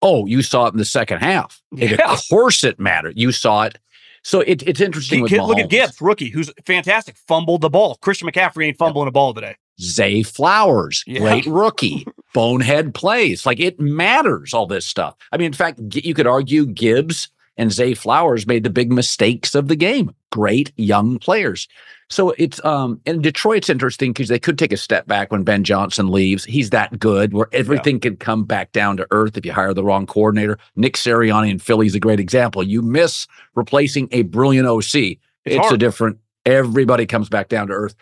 [0.02, 1.62] Oh, you saw it in the second half.
[1.72, 2.10] Yeah.
[2.10, 3.18] Of course, it mattered.
[3.18, 3.78] You saw it.
[4.22, 5.24] So it, it's interesting.
[5.26, 7.96] Look at Gibbs, rookie, who's fantastic, fumbled the ball.
[7.96, 9.56] Christian McCaffrey ain't fumbling a ball today.
[9.80, 11.20] Zay Flowers, yeah.
[11.20, 13.46] great rookie, bonehead plays.
[13.46, 15.16] Like it matters, all this stuff.
[15.32, 19.54] I mean, in fact, you could argue Gibbs and Zay Flowers made the big mistakes
[19.54, 20.14] of the game.
[20.30, 21.68] Great young players.
[22.08, 25.44] So it's um in Detroit, it's interesting because they could take a step back when
[25.44, 26.44] Ben Johnson leaves.
[26.44, 28.00] He's that good where everything yeah.
[28.00, 30.58] can come back down to earth if you hire the wrong coordinator.
[30.74, 32.62] Nick Sirianni in Philly is a great example.
[32.62, 34.94] You miss replacing a brilliant OC.
[34.94, 36.18] It's, it's a different.
[36.46, 37.94] Everybody comes back down to earth.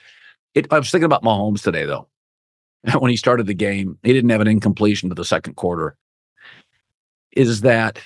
[0.55, 2.09] It, I was thinking about Mahomes today though.
[2.99, 5.96] When he started the game, he didn't have an incompletion to the second quarter.
[7.32, 7.99] Is that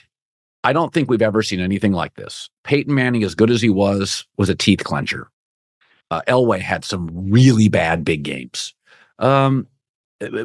[0.64, 2.48] I don't think we've ever seen anything like this.
[2.64, 5.26] Peyton Manning, as good as he was, was a teeth clencher.
[6.10, 8.74] Uh, Elway had some really bad big games.
[9.18, 9.66] Um,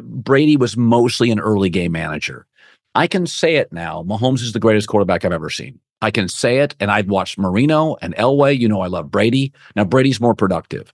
[0.02, 2.46] Brady was mostly an early game manager.
[2.94, 4.02] I can say it now.
[4.02, 5.78] Mahomes is the greatest quarterback I've ever seen.
[6.00, 8.58] I can say it, and I've watched Marino and Elway.
[8.58, 9.52] You know, I love Brady.
[9.76, 10.92] Now, Brady's more productive.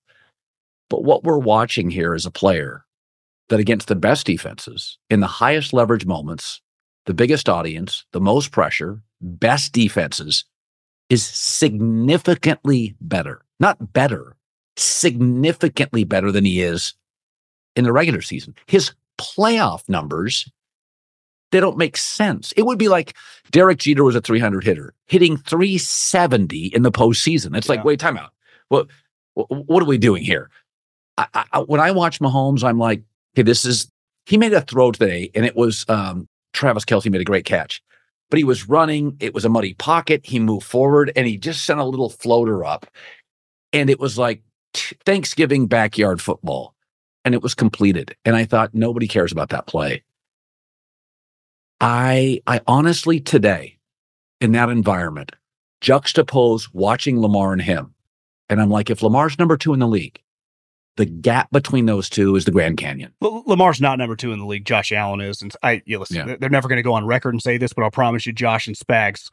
[0.95, 2.85] But what we're watching here is a player
[3.49, 6.61] that against the best defenses in the highest leverage moments,
[7.07, 10.45] the biggest audience, the most pressure, best defenses
[11.11, 14.37] is significantly better, not better,
[14.77, 16.95] significantly better than he is
[17.75, 18.55] in the regular season.
[18.67, 20.49] His playoff numbers,
[21.51, 22.53] they don't make sense.
[22.53, 23.17] It would be like
[23.51, 27.57] Derek Jeter was a 300 hitter, hitting 370 in the postseason.
[27.57, 27.75] It's yeah.
[27.75, 28.31] like, wait, time out.
[28.69, 28.87] What,
[29.35, 30.51] what are we doing here?
[31.17, 33.03] I, I, when I watch Mahomes, I'm like,
[33.35, 33.91] okay, this is,
[34.27, 37.83] he made a throw today and it was um, Travis Kelce made a great catch
[38.35, 39.17] but he was running.
[39.21, 40.23] It was a muddy pocket.
[40.25, 42.85] He moved forward and he just sent a little floater up.
[43.73, 44.43] And it was like
[44.75, 46.75] Thanksgiving backyard football.
[47.25, 48.17] And it was completed.
[48.25, 50.03] And I thought, nobody cares about that play.
[51.81, 53.79] I, I honestly today,
[54.41, 55.31] in that environment,
[55.81, 57.95] juxtapose watching Lamar and him.
[58.49, 60.21] And I'm like, if Lamar's number two in the league,
[60.97, 63.13] the gap between those two is the Grand Canyon.
[63.21, 64.65] Well, Lamar's not number two in the league.
[64.65, 66.29] Josh Allen is, and I you listen.
[66.29, 66.37] Yeah.
[66.39, 68.67] They're never going to go on record and say this, but I'll promise you, Josh
[68.67, 69.31] and Spags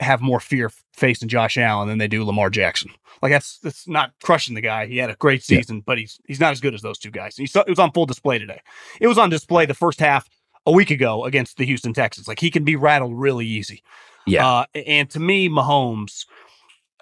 [0.00, 2.90] have more fear facing Josh Allen than they do Lamar Jackson.
[3.20, 4.86] Like that's that's not crushing the guy.
[4.86, 5.82] He had a great season, yeah.
[5.86, 7.36] but he's he's not as good as those two guys.
[7.36, 8.60] He saw, it was on full display today.
[9.00, 10.28] It was on display the first half
[10.66, 12.28] a week ago against the Houston Texans.
[12.28, 13.82] Like he can be rattled really easy.
[14.26, 14.46] Yeah.
[14.46, 16.26] Uh, and to me, Mahomes,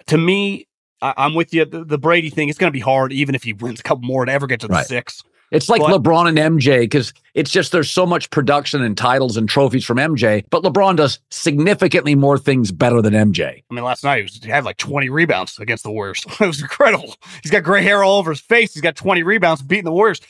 [0.07, 0.67] to me,
[1.01, 1.65] I, am with you.
[1.65, 4.03] The, the, Brady thing, it's going to be hard, even if he wins a couple
[4.03, 4.85] more to ever get to the right.
[4.85, 5.23] six.
[5.51, 9.35] It's like but, LeBron and MJ because it's just there's so much production and titles
[9.35, 13.61] and trophies from MJ, but LeBron does significantly more things better than MJ.
[13.69, 16.25] I mean, last night he, was, he had like 20 rebounds against the Warriors.
[16.39, 17.15] it was incredible.
[17.43, 18.73] He's got gray hair all over his face.
[18.73, 20.21] He's got 20 rebounds beating the Warriors.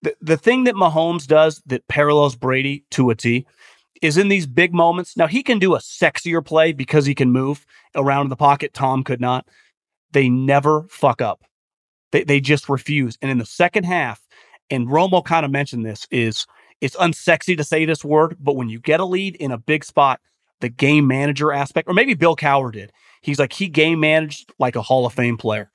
[0.00, 3.46] The, the thing that Mahomes does that parallels Brady to a T
[4.00, 5.14] is in these big moments.
[5.14, 8.72] Now, he can do a sexier play because he can move around in the pocket.
[8.72, 9.46] Tom could not
[10.12, 11.42] they never fuck up.
[12.12, 13.16] They they just refuse.
[13.22, 14.26] And in the second half,
[14.70, 16.46] and Romo kind of mentioned this, is
[16.80, 19.84] it's unsexy to say this word, but when you get a lead in a big
[19.84, 20.20] spot,
[20.60, 22.92] the game manager aspect, or maybe Bill Cowher did.
[23.22, 25.70] He's like he game managed like a Hall of Fame player.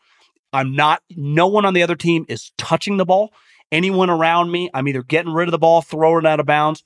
[0.54, 1.02] I'm not.
[1.12, 3.34] No one on the other team is touching the ball.
[3.72, 6.84] Anyone around me, I'm either getting rid of the ball, throwing it out of bounds.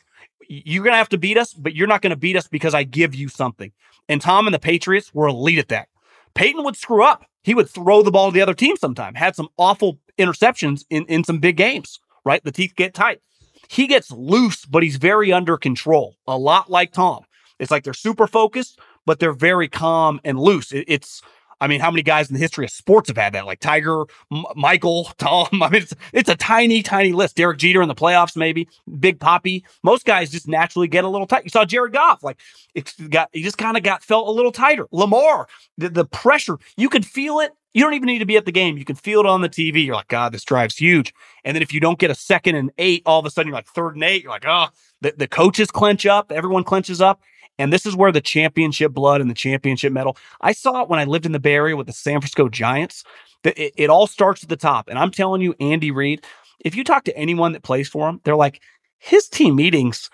[0.47, 3.14] You're gonna have to beat us, but you're not gonna beat us because I give
[3.14, 3.72] you something.
[4.08, 5.88] And Tom and the Patriots were elite at that.
[6.34, 7.26] Peyton would screw up.
[7.43, 9.15] He would throw the ball to the other team sometime.
[9.15, 11.99] Had some awful interceptions in in some big games.
[12.25, 13.21] Right, the teeth get tight.
[13.69, 16.15] He gets loose, but he's very under control.
[16.27, 17.23] A lot like Tom.
[17.59, 20.71] It's like they're super focused, but they're very calm and loose.
[20.71, 21.21] It, it's
[21.62, 23.45] I mean, how many guys in the history of sports have had that?
[23.45, 25.47] Like Tiger, M- Michael, Tom.
[25.62, 27.36] I mean, it's, it's a tiny, tiny list.
[27.36, 28.68] Derek Jeter in the playoffs, maybe
[28.99, 29.66] Big Poppy.
[29.84, 31.43] Most guys just naturally get a little tight.
[31.43, 32.39] You saw Jared Goff, like
[32.76, 34.88] it got, he just kind of got felt a little tighter.
[34.91, 35.47] Lamar,
[35.78, 37.51] the, the pressure, you could feel it.
[37.74, 38.78] You don't even need to be at the game.
[38.78, 39.86] You can feel it on the TV.
[39.86, 41.14] You're like, God, this drive's huge.
[41.43, 43.55] And then if you don't get a second and eight, all of a sudden you're
[43.55, 44.24] like third and eight.
[44.24, 44.68] You're like, oh,
[45.01, 46.32] the, the coaches clench up.
[46.32, 47.22] Everyone clenches up.
[47.60, 50.18] And this is where the championship blood and the championship medal.
[50.41, 53.03] I saw it when I lived in the Bay Area with the San Francisco Giants.
[53.43, 54.88] It, it all starts at the top.
[54.88, 56.26] And I'm telling you, Andy Reid,
[56.62, 58.62] if you talk to anyone that plays for him, they're like,
[58.97, 60.10] his team meetings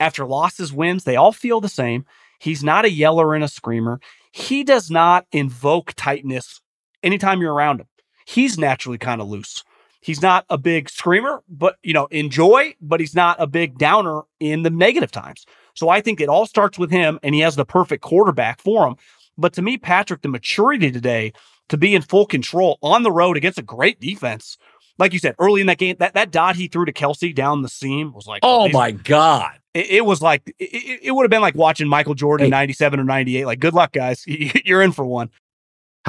[0.00, 2.04] after losses, wins, they all feel the same.
[2.40, 4.00] He's not a yeller and a screamer.
[4.32, 6.60] He does not invoke tightness
[7.02, 7.86] anytime you're around him.
[8.26, 9.64] He's naturally kind of loose.
[10.00, 14.22] He's not a big screamer, but you know, enjoy, but he's not a big downer
[14.40, 15.44] in the negative times.
[15.74, 18.86] So I think it all starts with him, and he has the perfect quarterback for
[18.86, 18.96] him.
[19.36, 21.32] But to me, Patrick, the maturity today
[21.68, 24.58] to be in full control on the road against a great defense.
[24.98, 27.62] Like you said early in that game, that, that dot he threw to Kelce down
[27.62, 29.52] the seam was like, oh, my God.
[29.74, 32.50] It, it was like, it, it would have been like watching Michael Jordan hey.
[32.50, 33.46] 97 or 98.
[33.46, 34.24] Like, good luck, guys.
[34.26, 35.30] You're in for one.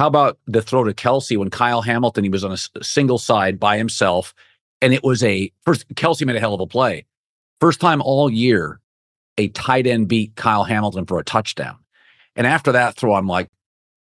[0.00, 3.60] How about the throw to Kelce when Kyle Hamilton, he was on a single side
[3.60, 4.34] by himself,
[4.80, 7.04] and it was a first, Kelce made a hell of a play.
[7.60, 8.80] First time all year
[9.36, 11.76] a tight end beat Kyle Hamilton for a touchdown.
[12.34, 13.50] And after that throw, I'm like,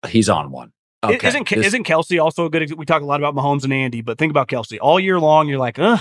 [0.09, 0.73] he's on one.
[1.05, 1.29] Okay.
[1.29, 2.73] Isn't this, isn't Kelce also a good?
[2.73, 5.47] We talk a lot about Mahomes and Andy, but think about Kelce all year long.
[5.47, 5.99] You're like, uh,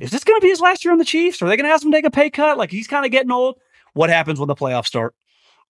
[0.00, 1.42] is this going to be his last year on the Chiefs?
[1.42, 2.58] Are they going to ask him to take a pay cut?
[2.58, 3.58] Like he's kind of getting old.
[3.92, 5.16] What happens when the playoffs start?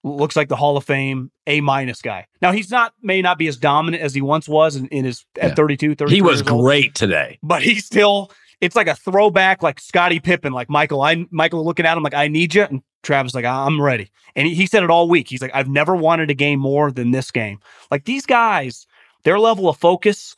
[0.06, 2.26] Looks like the Hall of Fame A minus guy.
[2.40, 5.24] Now he's not may not be as dominant as he once was in, in his
[5.40, 5.54] at yeah.
[5.54, 8.30] 32, 33 He was great today, but he's still
[8.60, 11.02] it's like a throwback, like Scottie Pippen, like Michael.
[11.02, 14.10] I Michael looking at him like I need you, and Travis like I'm ready.
[14.34, 15.28] And he, he said it all week.
[15.28, 17.58] He's like I've never wanted a game more than this game.
[17.90, 18.86] Like these guys,
[19.24, 20.36] their level of focus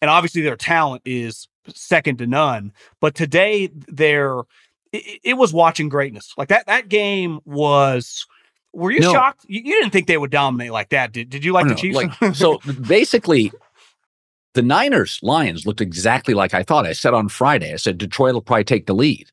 [0.00, 2.72] and obviously their talent is second to none.
[3.00, 4.40] But today, they're
[4.92, 6.34] it, it was watching greatness.
[6.36, 8.26] Like that that game was.
[8.72, 9.12] Were you no.
[9.12, 9.44] shocked?
[9.48, 11.30] You, you, didn't think they would dominate like that, did?
[11.30, 11.96] Did you like oh, the Chiefs?
[11.96, 13.50] Like, so basically,
[14.54, 16.86] the Niners Lions looked exactly like I thought.
[16.86, 19.30] I said on Friday, I said Detroit will probably take the lead.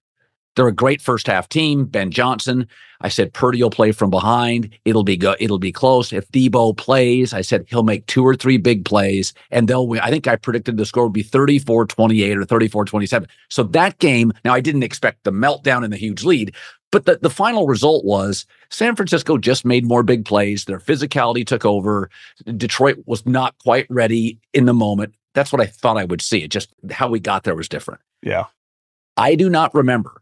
[0.55, 1.85] They're a great first half team.
[1.85, 2.67] Ben Johnson,
[3.01, 4.69] I said Purdy will play from behind.
[4.85, 5.35] It'll be good.
[5.39, 6.13] It'll be close.
[6.13, 9.99] If Deebo plays, I said he'll make two or three big plays and they'll win.
[9.99, 13.27] I think I predicted the score would be 34 28 or 34 27.
[13.49, 16.55] So that game, now I didn't expect the meltdown and the huge lead,
[16.95, 20.63] but the, the final result was San Francisco just made more big plays.
[20.63, 22.09] Their physicality took over.
[22.55, 25.13] Detroit was not quite ready in the moment.
[25.33, 26.43] That's what I thought I would see.
[26.43, 27.99] It just how we got there was different.
[28.23, 28.45] Yeah.
[29.17, 30.21] I do not remember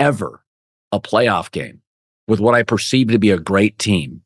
[0.00, 0.42] ever
[0.90, 1.82] a playoff game
[2.26, 4.22] with what I perceived to be a great team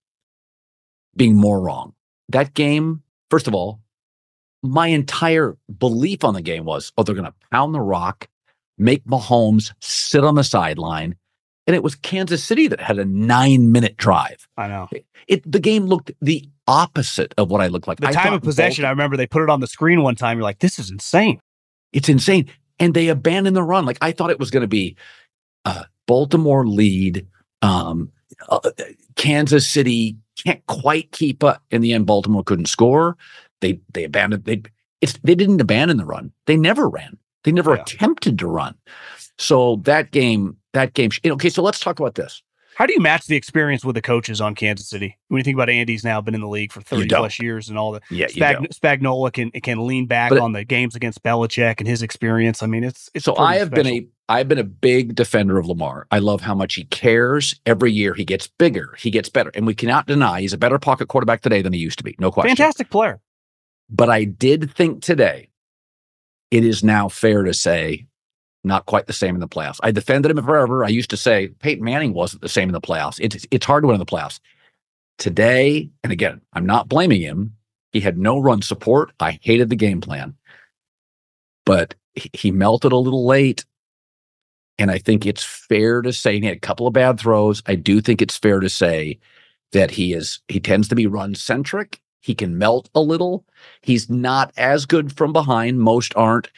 [1.14, 1.92] being more wrong.
[2.30, 3.80] That game, first of all,
[4.62, 8.28] my entire belief on the game was, oh, they're going to pound the rock
[8.78, 11.16] make Mahomes sit on the sideline.
[11.66, 14.48] And it was Kansas City that had a nine minute drive.
[14.56, 14.88] I know.
[14.90, 18.00] It, it, the game looked the opposite of what I looked like.
[18.00, 20.38] The I time of possession, I remember they put it on the screen one time.
[20.38, 21.40] You're like, this is insane.
[21.92, 22.50] It's insane.
[22.78, 23.84] And they abandoned the run.
[23.84, 24.96] Like I thought it was going to be
[25.66, 27.26] uh, Baltimore lead.
[27.60, 28.12] Um,
[28.48, 28.60] uh,
[29.16, 31.62] Kansas City can't quite keep up.
[31.70, 33.16] In the end, Baltimore couldn't score.
[33.60, 34.62] They they abandoned they
[35.00, 36.32] it's they didn't abandon the run.
[36.46, 37.18] They never ran.
[37.44, 37.82] They never yeah.
[37.82, 38.74] attempted to run.
[39.38, 41.10] So that game, that game.
[41.24, 42.42] Okay, so let's talk about this.
[42.78, 45.18] How do you match the experience with the coaches on Kansas City?
[45.26, 47.76] When you think about Andy's now been in the league for 30 plus years and
[47.76, 51.78] all the yeah, Spag- Spagnuolo can can lean back but, on the games against Belichick
[51.78, 52.62] and his experience.
[52.62, 53.82] I mean, it's, it's so I have special.
[53.82, 56.06] been a I've been a big defender of Lamar.
[56.12, 57.58] I love how much he cares.
[57.66, 60.78] Every year he gets bigger, he gets better, and we cannot deny he's a better
[60.78, 62.14] pocket quarterback today than he used to be.
[62.20, 62.54] No question.
[62.54, 63.20] Fantastic player.
[63.90, 65.48] But I did think today
[66.50, 68.06] it is now fair to say
[68.64, 69.80] not quite the same in the playoffs.
[69.82, 70.84] I defended him forever.
[70.84, 73.18] I used to say Peyton Manning wasn't the same in the playoffs.
[73.20, 74.40] It's it's hard to win in the playoffs.
[75.18, 77.56] Today, and again, I'm not blaming him.
[77.92, 79.12] He had no run support.
[79.20, 80.36] I hated the game plan,
[81.64, 83.64] but he melted a little late.
[84.78, 87.62] And I think it's fair to say he had a couple of bad throws.
[87.66, 89.18] I do think it's fair to say
[89.72, 92.00] that he is he tends to be run centric.
[92.20, 93.44] He can melt a little.
[93.80, 95.80] He's not as good from behind.
[95.80, 96.50] Most aren't.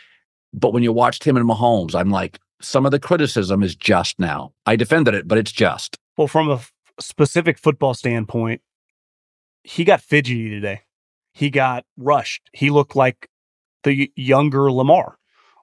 [0.52, 4.18] But when you watched him and Mahomes, I'm like, some of the criticism is just
[4.18, 4.52] now.
[4.66, 5.98] I defended it, but it's just.
[6.16, 8.60] Well, from a f- specific football standpoint,
[9.64, 10.82] he got fidgety today.
[11.32, 12.50] He got rushed.
[12.52, 13.28] He looked like
[13.84, 15.16] the younger Lamar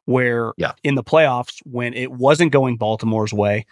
[0.07, 0.71] where yeah.
[0.83, 3.65] in the playoffs, when it wasn't going Baltimore's way,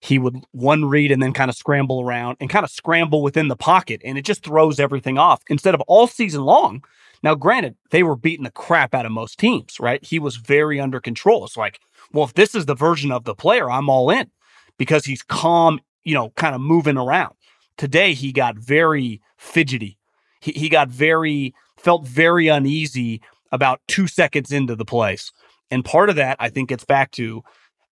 [0.00, 3.48] he would one read and then kind of scramble around and kind of scramble within
[3.48, 4.00] the pocket.
[4.04, 6.82] And it just throws everything off instead of all season long.
[7.22, 10.02] Now, granted, they were beating the crap out of most teams, right?
[10.02, 11.44] He was very under control.
[11.44, 11.80] It's like,
[12.12, 14.30] well, if this is the version of the player, I'm all in
[14.78, 17.34] because he's calm, you know, kind of moving around.
[17.76, 19.98] Today, he got very fidgety.
[20.40, 23.20] He, he got very, felt very uneasy
[23.52, 25.30] about two seconds into the place.
[25.70, 27.42] And part of that, I think, gets back to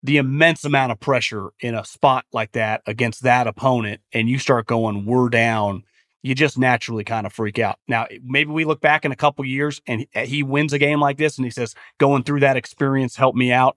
[0.03, 4.01] the immense amount of pressure in a spot like that against that opponent.
[4.13, 5.85] And you start going, we're down.
[6.23, 7.79] You just naturally kind of freak out.
[7.89, 11.17] Now, maybe we look back in a couple years and he wins a game like
[11.17, 13.77] this and he says, going through that experience helped me out.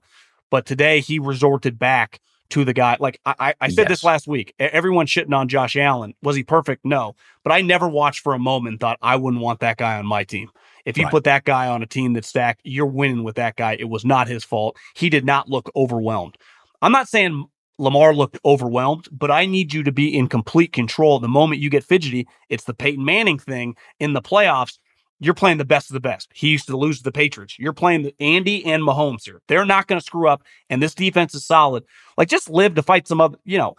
[0.50, 2.20] But today he resorted back
[2.50, 2.96] to the guy.
[3.00, 3.88] Like I, I said yes.
[3.88, 6.14] this last week, everyone shitting on Josh Allen.
[6.22, 6.84] Was he perfect?
[6.84, 7.16] No.
[7.42, 10.06] But I never watched for a moment and thought I wouldn't want that guy on
[10.06, 10.50] my team.
[10.84, 11.10] If you right.
[11.10, 13.76] put that guy on a team that's stacked, you're winning with that guy.
[13.78, 14.76] It was not his fault.
[14.94, 16.36] He did not look overwhelmed.
[16.80, 17.46] I'm not saying
[17.78, 21.18] Lamar looked overwhelmed, but I need you to be in complete control.
[21.18, 24.78] The moment you get fidgety, it's the Peyton Manning thing in the playoffs.
[25.20, 26.30] You're playing the best of the best.
[26.34, 27.56] He used to lose to the Patriots.
[27.56, 29.40] You're playing the Andy and Mahomes here.
[29.46, 31.84] They're not going to screw up, and this defense is solid.
[32.18, 33.76] Like just live to fight some other, you know,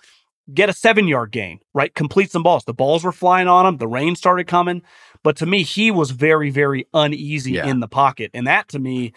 [0.53, 1.93] get a seven yard gain, right?
[1.93, 2.63] Complete some balls.
[2.65, 3.77] The balls were flying on him.
[3.77, 4.81] The rain started coming.
[5.23, 7.65] But to me, he was very, very uneasy yeah.
[7.65, 8.31] in the pocket.
[8.33, 9.13] And that to me,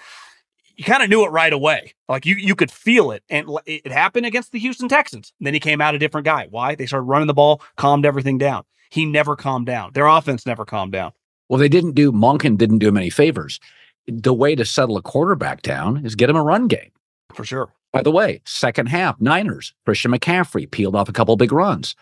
[0.77, 1.95] you kind of knew it right away.
[2.09, 3.23] Like you, you could feel it.
[3.29, 5.33] And it happened against the Houston Texans.
[5.41, 6.47] And then he came out a different guy.
[6.51, 6.75] Why?
[6.75, 8.65] They started running the ball, calmed everything down.
[8.91, 9.93] He never calmed down.
[9.95, 11.13] Their offense never calmed down.
[11.49, 13.59] Well, they didn't do, Monken didn't do him any favors.
[14.07, 16.91] The way to settle a quarterback down is get him a run game.
[17.35, 17.73] For sure.
[17.93, 21.97] By the way, second half, Niners, Christian McCaffrey peeled off a couple big runs.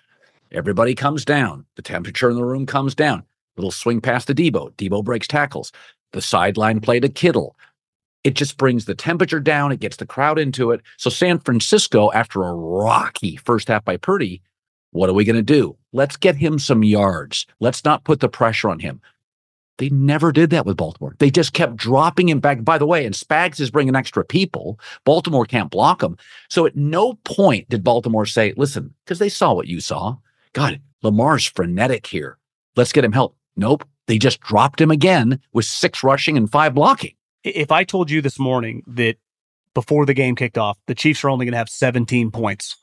[0.50, 1.66] Everybody comes down.
[1.76, 3.24] The temperature in the room comes down.
[3.56, 4.72] Little swing past to Deebo.
[4.74, 5.72] Deebo breaks tackles.
[6.12, 7.56] The sideline play to Kittle.
[8.24, 9.70] It just brings the temperature down.
[9.70, 10.80] It gets the crowd into it.
[10.96, 14.42] So San Francisco, after a rocky first half by Purdy,
[14.92, 15.76] what are we going to do?
[15.92, 17.46] Let's get him some yards.
[17.60, 19.00] Let's not put the pressure on him.
[19.78, 21.16] They never did that with Baltimore.
[21.18, 22.62] They just kept dropping him back.
[22.64, 24.78] By the way, and Spags is bringing extra people.
[25.04, 26.16] Baltimore can't block him.
[26.48, 30.16] So at no point did Baltimore say, listen, because they saw what you saw.
[30.52, 32.38] God, Lamar's frenetic here.
[32.76, 33.36] Let's get him help.
[33.56, 33.84] Nope.
[34.06, 37.14] They just dropped him again with six rushing and five blocking.
[37.42, 39.16] If I told you this morning that
[39.74, 42.76] before the game kicked off, the Chiefs are only going to have 17 points,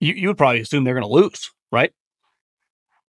[0.00, 1.92] you, you would probably assume they're going to lose, right?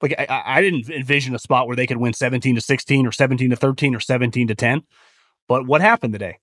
[0.02, 3.12] Like I, I didn't envision a spot where they could win 17 to 16 or
[3.12, 4.84] 17 to 13 or 17 to 10.
[5.48, 6.40] But what happened today?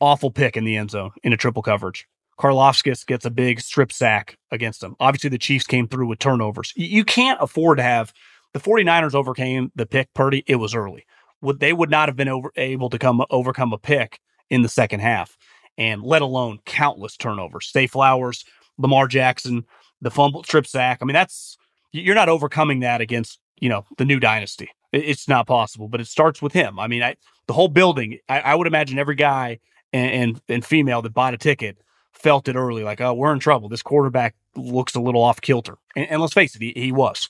[0.00, 2.06] Awful pick in the end zone in a triple coverage.
[2.38, 4.94] Karlaftis gets a big strip sack against them.
[5.00, 6.72] Obviously, the Chiefs came through with turnovers.
[6.76, 8.12] You can't afford to have
[8.56, 10.42] the 49ers overcame the pick Purdy.
[10.46, 11.04] It was early.
[11.42, 14.68] Would they would not have been over, able to come overcome a pick in the
[14.70, 15.36] second half,
[15.76, 17.70] and let alone countless turnovers.
[17.70, 18.46] Zay Flowers,
[18.78, 19.66] Lamar Jackson,
[20.00, 21.00] the fumble strip sack.
[21.02, 21.58] I mean, that's
[21.92, 24.70] you're not overcoming that against you know the new dynasty.
[24.90, 26.78] It's not possible, but it starts with him.
[26.78, 27.16] I mean, I,
[27.48, 28.18] the whole building.
[28.30, 29.58] I, I would imagine every guy
[29.92, 31.76] and, and and female that bought a ticket
[32.14, 33.68] felt it early, like, oh, we're in trouble.
[33.68, 35.76] This quarterback looks a little off kilter.
[35.94, 37.28] And, and let's face it, he, he was.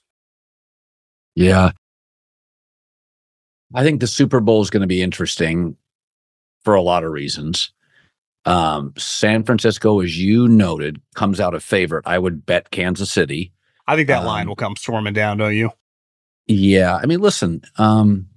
[1.36, 1.70] Yeah.
[3.74, 5.76] I think the Super Bowl is going to be interesting
[6.64, 7.70] for a lot of reasons.
[8.46, 12.06] Um, San Francisco, as you noted, comes out a favorite.
[12.06, 13.52] I would bet Kansas City.
[13.86, 15.70] I think that um, line will come storming down, don't you?
[16.46, 16.96] Yeah.
[16.96, 18.28] I mean, listen, um,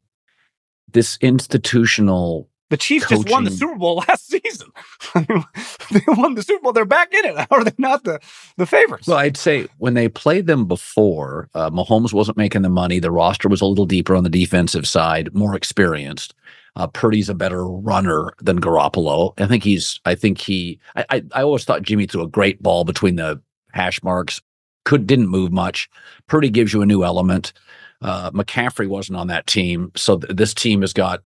[0.92, 3.24] this institutional the Chiefs coaching.
[3.24, 4.70] just won the Super Bowl last season.
[5.16, 6.74] they won the Super Bowl.
[6.74, 7.38] They're back in it.
[7.38, 8.20] How are they not the,
[8.58, 9.08] the favorites?
[9.08, 13.00] Well, I'd say when they played them before, uh, Mahomes wasn't making the money.
[13.00, 16.34] The roster was a little deeper on the defensive side, more experienced.
[16.76, 19.34] Uh, Purdy's a better runner than Garoppolo.
[19.40, 20.00] I think he's.
[20.06, 20.80] I think he.
[20.96, 23.42] I, I, I always thought Jimmy threw a great ball between the
[23.74, 24.42] hash marks.
[24.86, 25.90] Could didn't move much.
[26.28, 27.54] Purdy gives you a new element.
[28.02, 31.22] Uh, McCaffrey wasn't on that team, so th- this team has got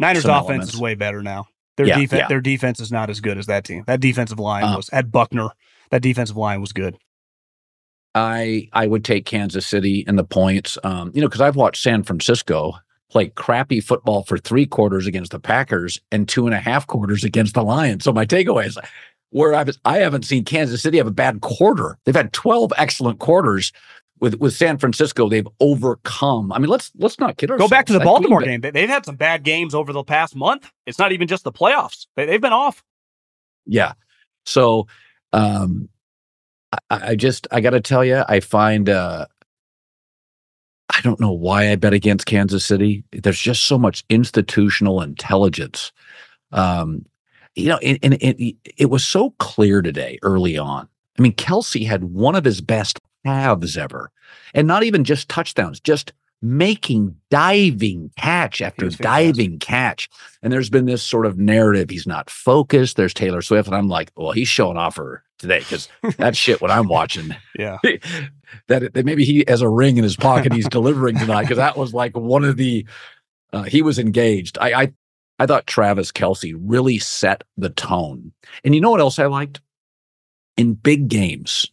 [0.00, 0.74] Niners offense elements.
[0.74, 1.46] is way better now.
[1.76, 2.28] Their yeah, defense, yeah.
[2.28, 3.84] their defense is not as good as that team.
[3.86, 5.50] That defensive line uh, was at Buckner.
[5.90, 6.96] That defensive line was good.
[8.14, 10.76] I I would take Kansas City and the points.
[10.82, 12.74] Um, you know, because I've watched San Francisco
[13.10, 17.24] play crappy football for three quarters against the Packers and two and a half quarters
[17.24, 18.04] against the Lions.
[18.04, 18.78] So my takeaway is
[19.30, 21.98] where I've, I haven't seen Kansas City have a bad quarter.
[22.04, 23.72] They've had 12 excellent quarters.
[24.20, 26.52] With, with San Francisco, they've overcome.
[26.52, 27.70] I mean, let's let's not kid ourselves.
[27.70, 28.60] Go back to the That Baltimore game.
[28.60, 30.70] They- They've had some bad games over the past month.
[30.86, 32.06] It's not even just the playoffs.
[32.16, 32.84] They, they've been off.
[33.66, 33.92] Yeah.
[34.44, 34.86] So
[35.32, 35.88] um
[36.90, 39.26] I, I just I gotta tell you, I find uh
[40.94, 43.04] I don't know why I bet against Kansas City.
[43.12, 45.92] There's just so much institutional intelligence.
[46.52, 47.06] Um,
[47.54, 50.88] you know, and, and it, it was so clear today early on.
[51.18, 54.10] I mean, Kelce had one of his best halves ever,
[54.54, 56.12] and not even just touchdowns, just
[56.42, 60.08] making diving catch after diving catch.
[60.42, 62.96] And there's been this sort of narrative he's not focused.
[62.96, 66.60] There's Taylor Swift, and I'm like, well, he's showing off for today because that shit
[66.60, 67.78] when I'm watching Yeah.
[68.68, 71.76] that, that maybe he has a ring in his pocket he's delivering tonight because that
[71.76, 72.86] was like one of the
[73.52, 74.58] uh, he was engaged.
[74.60, 74.92] I, I
[75.40, 78.32] I thought Travis Kelce really set the tone.
[78.62, 79.60] And you know what else I liked?
[80.56, 81.70] In big games,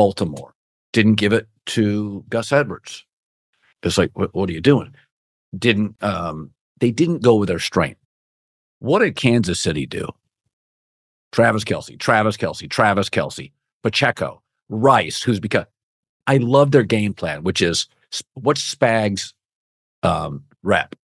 [0.00, 0.54] Baltimore
[0.94, 3.04] didn't give it to Gus Edwards.
[3.82, 4.94] It's like, what, what are you doing?
[5.58, 8.00] Didn't um they didn't go with their strength.
[8.78, 10.08] What did Kansas City do?
[11.32, 14.40] Travis Kelce, Travis Kelce, Travis Kelce, Pacheco,
[14.70, 15.66] Rice, who's because
[16.26, 17.86] I love their game plan, which is
[18.32, 19.34] what's Spags
[20.02, 20.94] um, rep?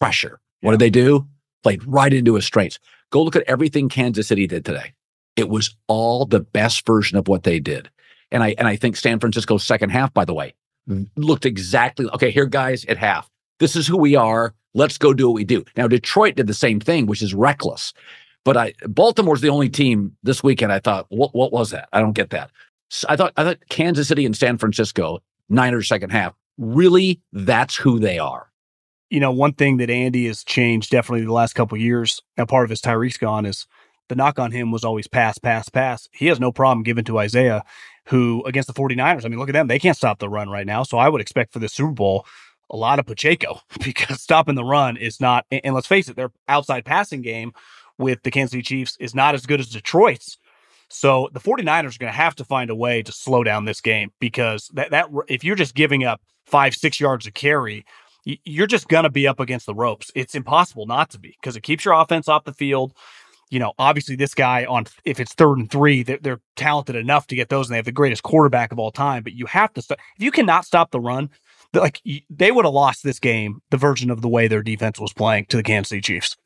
[0.00, 0.38] Pressure.
[0.60, 1.26] What did they do?
[1.62, 2.78] Played right into his strengths.
[3.08, 4.92] Go look at everything Kansas City did today.
[5.34, 7.88] It was all the best version of what they did.
[8.30, 10.54] And I and I think San Francisco's second half, by the way,
[11.16, 12.30] looked exactly okay.
[12.30, 14.54] Here, guys, at half, this is who we are.
[14.74, 15.64] Let's go do what we do.
[15.76, 17.94] Now, Detroit did the same thing, which is reckless.
[18.44, 20.72] But I Baltimore's the only team this weekend.
[20.72, 21.88] I thought, what what was that?
[21.92, 22.50] I don't get that.
[22.90, 27.76] So I thought I thought Kansas City and San Francisco, Niners second half, really that's
[27.76, 28.50] who they are.
[29.10, 32.64] you know, one thing that Andy has changed definitely the last couple years, now part
[32.64, 33.66] of his Tyreek's gone, is
[34.08, 36.08] the knock on him was always pass, pass, pass.
[36.12, 37.64] He has no problem giving to Isaiah,
[38.08, 39.66] who against the 49ers, I mean, look at them.
[39.66, 40.82] They can't stop the run right now.
[40.82, 42.26] So I would expect for the Super Bowl
[42.70, 46.32] a lot of Pacheco because stopping the run is not, and let's face it, their
[46.48, 47.52] outside passing game
[47.98, 50.38] with the Kansas City Chiefs is not as good as Detroit's.
[50.88, 53.82] So the 49ers are going to have to find a way to slow down this
[53.82, 57.84] game because that, that if you're just giving up five, six yards of carry,
[58.24, 60.10] you're just going to be up against the ropes.
[60.14, 62.94] It's impossible not to be because it keeps your offense off the field.
[63.50, 67.26] You know, obviously, this guy on if it's third and three, they're, they're talented enough
[67.28, 69.22] to get those, and they have the greatest quarterback of all time.
[69.22, 71.30] But you have to stop if you cannot stop the run.
[71.74, 75.12] Like they would have lost this game, the version of the way their defense was
[75.12, 76.36] playing to the Kansas City Chiefs.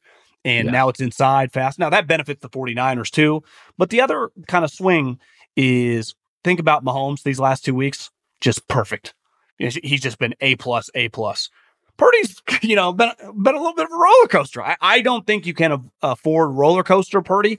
[0.45, 0.73] And Yeah.
[0.73, 1.79] now it's inside fast.
[1.79, 3.43] Now that benefits the 49ers too.
[3.79, 5.19] But the other kind of swing
[5.57, 9.15] is think about Mahomes these last two weeks, just perfect.
[9.59, 11.49] He's he's just been A plus, A plus.
[11.97, 14.63] Purdy's, you know, been, been a little bit of a roller coaster.
[14.63, 17.59] I, I don't think you can afford roller coaster Purdy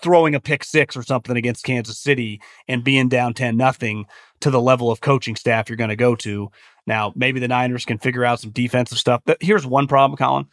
[0.00, 4.06] throwing a pick six or something against Kansas City and being down 10 nothing
[4.40, 6.50] to the level of coaching staff you're going to go to.
[6.86, 9.22] Now, maybe the Niners can figure out some defensive stuff.
[9.24, 10.46] But here's one problem, Colin.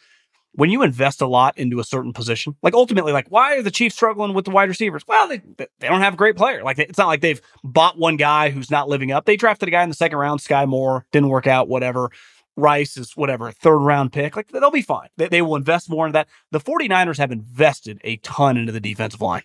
[0.56, 3.72] When you invest a lot into a certain position, like ultimately, like why are the
[3.72, 5.04] Chiefs struggling with the wide receivers?
[5.08, 6.64] Well, they they don't have a great player.
[6.64, 9.26] Like it's not like they've bought one guy who's not living up.
[9.26, 12.12] They drafted a guy in the second round, Sky Moore, didn't work out, whatever.
[12.56, 14.36] Rice is whatever, third round pick.
[14.36, 15.10] Like they'll be fine.
[15.18, 16.28] They, they will invest more in that.
[16.52, 19.44] The 49ers have invested a ton into the defensive line.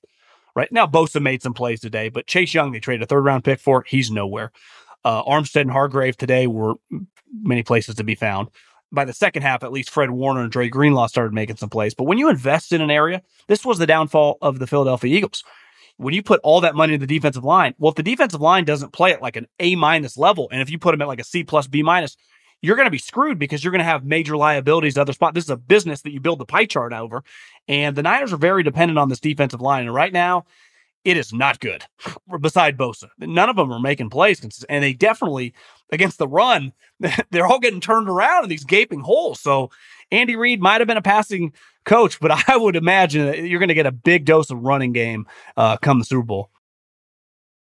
[0.54, 3.44] Right now, Bosa made some plays today, but Chase Young, they traded a third round
[3.44, 3.84] pick for.
[3.86, 4.52] He's nowhere.
[5.04, 6.74] Uh, Armstead and Hargrave today were
[7.42, 8.48] many places to be found.
[8.90, 11.94] By the second half, at least Fred Warner and Dre Greenlaw started making some plays.
[11.94, 15.44] But when you invest in an area, this was the downfall of the Philadelphia Eagles.
[15.98, 18.64] When you put all that money in the defensive line, well, if the defensive line
[18.64, 21.20] doesn't play at like an A minus level, and if you put them at like
[21.20, 22.16] a C plus B minus,
[22.60, 25.34] you're going to be screwed because you're going to have major liabilities other spots.
[25.34, 27.22] This is a business that you build the pie chart over.
[27.68, 29.84] And the Niners are very dependent on this defensive line.
[29.84, 30.44] And right now,
[31.04, 31.84] it is not good.
[32.40, 35.54] Beside Bosa, none of them are making plays, and they definitely
[35.90, 36.72] against the run,
[37.30, 39.40] they're all getting turned around in these gaping holes.
[39.40, 39.70] So
[40.10, 41.52] Andy Reid might have been a passing
[41.84, 44.92] coach, but I would imagine that you're going to get a big dose of running
[44.92, 46.50] game uh, come the Super Bowl.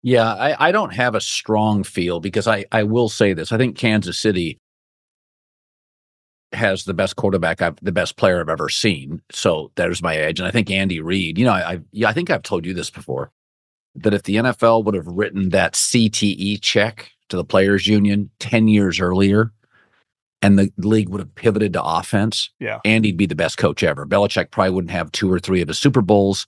[0.03, 3.53] Yeah, I, I don't have a strong feel because I, I will say this.
[3.53, 4.61] I think Kansas City
[6.55, 9.22] has the best quarterback, I've, the best player I've ever seen.
[9.30, 10.38] So there's my edge.
[10.38, 12.74] And I think Andy Reid, you know, I, I yeah, I think I've told you
[12.74, 13.30] this before
[13.96, 18.68] that if the NFL would have written that CTE check to the players union 10
[18.68, 19.52] years earlier
[20.42, 22.80] and the league would have pivoted to offense, Yeah.
[22.84, 24.05] Andy'd be the best coach ever.
[24.05, 26.46] Belichick probably wouldn't have two or three of his Super Bowls,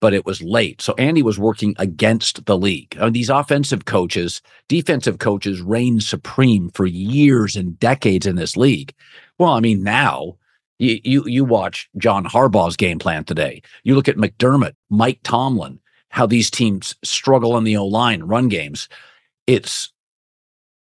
[0.00, 0.80] but it was late.
[0.80, 2.96] So Andy was working against the league.
[2.98, 8.56] I mean, these offensive coaches, defensive coaches reign supreme for years and decades in this
[8.56, 8.94] league.
[9.38, 10.36] Well, I mean, now
[10.78, 13.62] you, you you watch John Harbaugh's game plan today.
[13.82, 18.48] You look at McDermott, Mike Tomlin, how these teams struggle on the O line, run
[18.48, 18.88] games.
[19.46, 19.92] It's,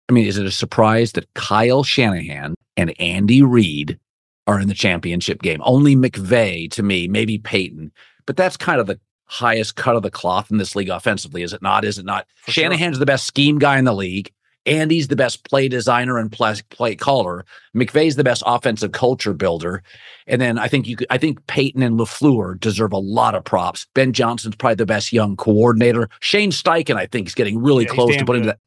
[0.09, 3.99] I mean, is it a surprise that Kyle Shanahan and Andy Reid
[4.47, 5.61] are in the championship game?
[5.65, 7.93] Only McVay to me, maybe Peyton,
[8.27, 11.53] but that's kind of the highest cut of the cloth in this league offensively, is
[11.53, 11.85] it not?
[11.85, 12.27] Is it not?
[12.43, 14.33] For Shanahan's the best scheme guy in the league.
[14.69, 17.45] Andy's the best play designer and play, caller.
[17.75, 19.83] McVay's the best offensive culture builder.
[20.27, 23.45] And then I think you could, I think Peyton and LaFleur deserve a lot of
[23.45, 23.87] props.
[23.95, 26.09] Ben Johnson's probably the best young coordinator.
[26.21, 28.51] Shane Steichen, I think, is getting really Yeah, close to putting good.
[28.51, 28.59] that.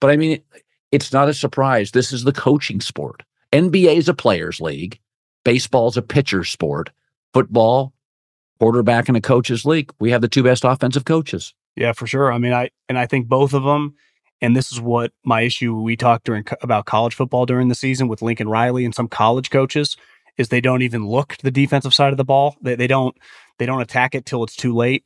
[0.00, 0.40] But I mean,
[0.92, 1.90] it's not a surprise.
[1.90, 3.22] This is the coaching sport.
[3.52, 4.98] NBA is a players' league.
[5.44, 6.90] Baseball's a pitcher's sport.
[7.34, 7.92] Football,
[8.58, 9.92] quarterback, and a coaches' league.
[9.98, 11.54] We have the two best offensive coaches.
[11.76, 12.32] Yeah, for sure.
[12.32, 13.94] I mean, I and I think both of them,
[14.40, 18.08] and this is what my issue we talked during about college football during the season
[18.08, 19.96] with Lincoln Riley and some college coaches
[20.36, 22.56] is they don't even look to the defensive side of the ball.
[22.62, 23.16] They they don't
[23.58, 25.04] they don't attack it till it's too late.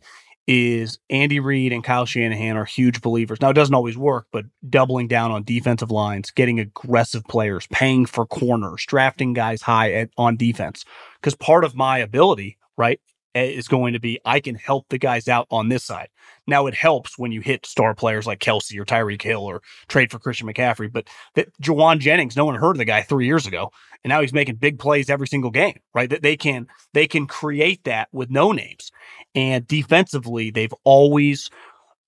[0.49, 3.41] Is Andy Reid and Kyle Shanahan are huge believers.
[3.41, 8.07] Now it doesn't always work, but doubling down on defensive lines, getting aggressive players, paying
[8.07, 10.85] for corners, drafting guys high at, on defense.
[11.21, 13.01] Because part of my ability, right,
[13.35, 16.09] is going to be I can help the guys out on this side.
[16.47, 20.11] Now it helps when you hit star players like Kelce or Tyreek Hill or trade
[20.11, 23.47] for Christian McCaffrey, but that Jauan Jennings, no one heard of the guy three years
[23.47, 23.71] ago,
[24.05, 25.79] and now he's making big plays every single game.
[25.95, 26.11] Right?
[26.11, 28.91] That they can they can create that with no names,
[29.35, 31.51] and defensively they've always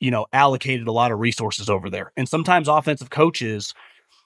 [0.00, 3.74] you know allocated a lot of resources over there, and sometimes offensive coaches.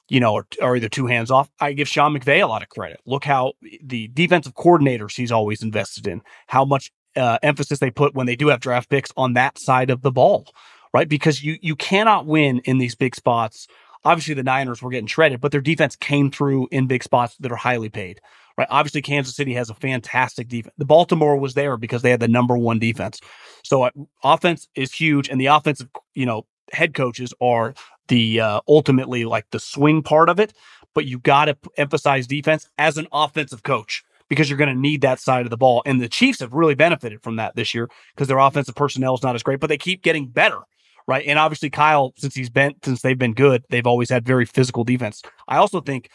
[0.08, 1.50] You know, are, are either two hands off.
[1.60, 3.00] I give Sean McVay a lot of credit.
[3.04, 3.52] Look how
[3.82, 8.36] the defensive coordinators he's always invested in, how much uh, emphasis they put when they
[8.36, 10.46] do have draft picks on that side of the ball,
[10.94, 11.08] right?
[11.08, 13.66] Because you you cannot win in these big spots.
[14.04, 17.50] Obviously, the Niners were getting shredded, but their defense came through in big spots that
[17.50, 18.20] are highly paid,
[18.56, 18.68] right?
[18.70, 20.74] Obviously, Kansas City has a fantastic defense.
[20.78, 23.20] The Baltimore was there because they had the number one defense.
[23.64, 23.90] So uh,
[24.22, 27.74] offense is huge, and the offensive, you know, head coaches are
[28.08, 30.52] the uh, ultimately like the swing part of it.
[30.94, 35.02] But you got to emphasize defense as an offensive coach because you're going to need
[35.02, 35.82] that side of the ball.
[35.86, 39.22] And the Chiefs have really benefited from that this year because their offensive personnel is
[39.22, 40.58] not as great, but they keep getting better.
[41.06, 41.24] Right.
[41.26, 44.84] And obviously Kyle, since he's been since they've been good, they've always had very physical
[44.84, 45.22] defense.
[45.46, 46.10] I also think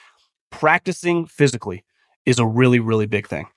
[0.51, 1.83] practicing physically
[2.25, 3.47] is a really, really big thing.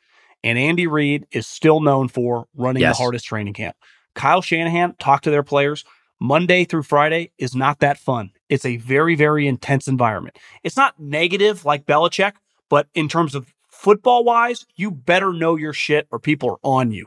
[0.43, 2.97] And Andy Reid is still known for running Yes.
[2.97, 3.77] the hardest training camp.
[4.15, 5.85] Kyle Shanahan talked to their players.
[6.21, 8.31] Monday through Friday is not that fun.
[8.49, 10.39] It's a very, very intense environment.
[10.63, 12.33] It's not negative like Belichick,
[12.69, 16.91] but in terms of football wise, you better know your shit or people are on
[16.91, 17.07] you.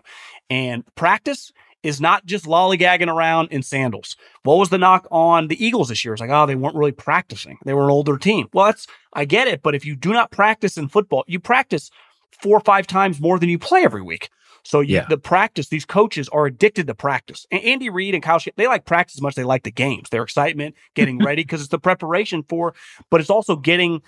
[0.50, 1.52] And practice
[1.82, 4.18] is not just lollygagging around in sandals.
[4.44, 6.14] What was the knock on the Eagles this year?
[6.14, 7.58] It's like, oh, they weren't really practicing.
[7.66, 8.48] They were an older team.
[8.54, 9.62] Well, that's, I get it.
[9.62, 11.90] But if you do not practice in football, you practice
[12.42, 14.30] four or five times more than you play every week.
[14.64, 15.06] So you, Yeah.
[15.10, 17.46] the practice, these coaches are addicted to practice.
[17.52, 19.72] And Andy Reid and Kyle, Shan- they like practice as much as they like the
[19.72, 20.10] games.
[20.10, 22.74] Their excitement, getting ready, because it's the preparation for,
[23.10, 24.02] but it's also getting,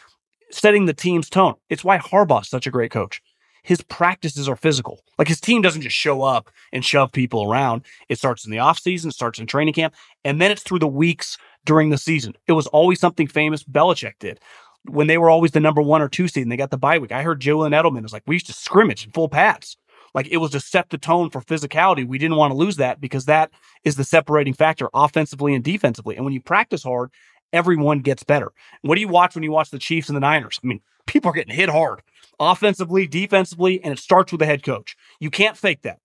[0.52, 1.56] setting the team's tone.
[1.70, 3.22] It's why Harbaugh's such a great coach.
[3.64, 5.02] His practices are physical.
[5.20, 7.84] Like his team doesn't just show up and shove people around.
[8.10, 9.93] It starts in the offseason, it starts in training camp,
[10.26, 12.34] and then it's through the weeks during the season.
[12.47, 14.39] It was always something famous Belichick did.
[14.86, 16.97] When they were always the number one or two seed and they got the bye
[16.97, 19.78] week, I heard Julian Edelman was like, we used to scrimmage in full pads.
[20.14, 22.07] Like it was to set the tone for physicality.
[22.07, 23.51] We didn't want to lose that because that
[23.84, 26.16] is the separating factor offensively and defensively.
[26.16, 27.12] And when you practice hard,
[27.53, 28.51] everyone gets better.
[28.82, 30.59] What do you watch when you watch the Chiefs and the Niners?
[30.64, 32.01] I mean, people are getting hit hard
[32.39, 34.95] offensively, defensively, and it starts with the head coach.
[35.20, 35.99] You can't fake that.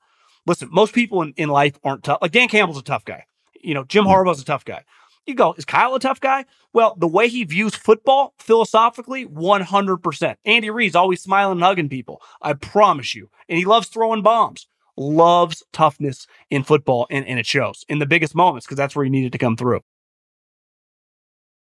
[0.46, 2.18] Listen, most people in, in life aren't tough.
[2.22, 3.24] Like Dan Campbell's a tough guy.
[3.60, 4.10] You know, Jim hmm.
[4.10, 4.84] Harbaugh's a tough guy.
[5.26, 6.44] You go, is Kyle a tough guy?
[6.72, 10.36] Well, the way he views football philosophically, 100%.
[10.44, 12.22] Andy Reid's always smiling and hugging people.
[12.40, 13.28] I promise you.
[13.48, 14.68] And he loves throwing bombs.
[14.96, 19.04] Loves toughness in football, and, and it shows in the biggest moments because that's where
[19.04, 19.80] he needed to come through.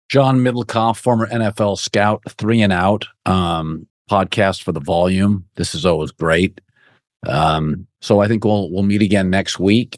[0.10, 5.45] John Middlekauff, former NFL scout, three and out um, podcast for the volume.
[5.56, 6.60] This is always great.
[7.26, 9.97] Um, so I think we'll we'll meet again next week.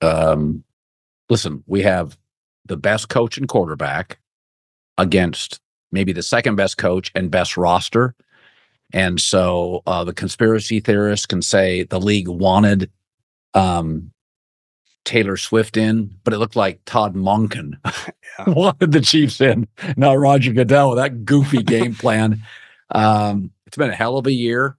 [0.00, 0.64] Um,
[1.28, 2.16] listen, we have
[2.70, 4.18] the best coach and quarterback
[4.96, 5.60] against
[5.90, 8.14] maybe the second best coach and best roster.
[8.92, 12.90] And so uh, the conspiracy theorists can say the league wanted
[13.54, 14.12] um,
[15.04, 17.74] Taylor Swift in, but it looked like Todd Monken
[18.46, 19.66] wanted the Chiefs in,
[19.96, 22.40] not Roger Goodell with that goofy game plan.
[22.90, 24.76] Um, it's been a hell of a year.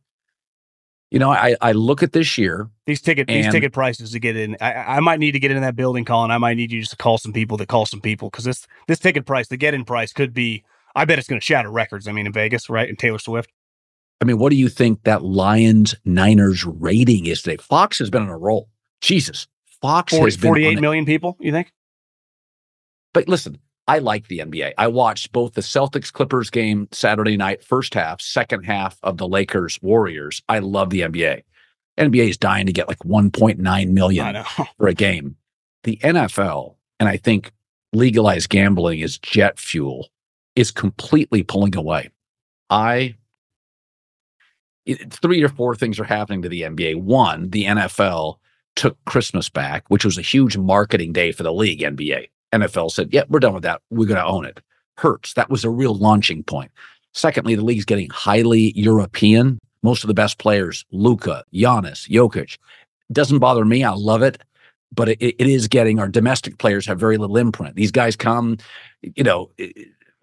[1.12, 2.70] You know, I, I look at this year.
[2.86, 4.56] These ticket these ticket prices to get in.
[4.62, 6.32] I, I might need to get in that building, Colin.
[6.32, 8.66] I might need you just to call some people that call some people because this
[8.88, 10.64] this ticket price, the get in price, could be
[10.96, 12.08] I bet it's going to shatter records.
[12.08, 12.88] I mean, in Vegas, right?
[12.88, 13.52] And Taylor Swift.
[14.22, 17.58] I mean, what do you think that Lions Niners rating is today?
[17.58, 18.70] Fox has been on a roll.
[19.02, 19.48] Jesus.
[19.82, 21.74] Fox 40, has been 48 on a- million people, you think?
[23.14, 23.60] But listen,
[23.92, 24.72] I like the NBA.
[24.78, 29.28] I watched both the Celtics Clippers game Saturday night, first half, second half of the
[29.28, 30.42] Lakers Warriors.
[30.48, 31.42] I love the NBA.
[31.98, 34.46] NBA is dying to get like 1.9 I million
[34.78, 35.36] for a game.
[35.84, 37.52] The NFL, and I think
[37.92, 40.08] legalized gambling is jet fuel,
[40.56, 42.12] is completely pulling away.
[42.70, 43.16] I
[44.86, 46.96] it- three or four things are happening to the NBA.
[46.96, 48.40] One, the NFL
[48.78, 52.30] took Christmas back, which was a huge marketing day for the league, NBA.
[52.54, 53.82] NFL said, yeah, we're done with that.
[53.90, 54.60] We're going to own it.
[54.98, 55.34] Hurts.
[55.34, 56.72] That was a real launching point.
[57.14, 59.60] Secondly, the league's getting highly European.
[59.84, 62.58] Most of the best players, Luka, Giannis, Jokic.
[63.12, 63.84] Doesn't bother me.
[63.84, 64.42] I love it.
[64.94, 67.76] But it, it is getting our domestic players have very little imprint.
[67.76, 68.58] These guys come,
[69.02, 69.50] you know,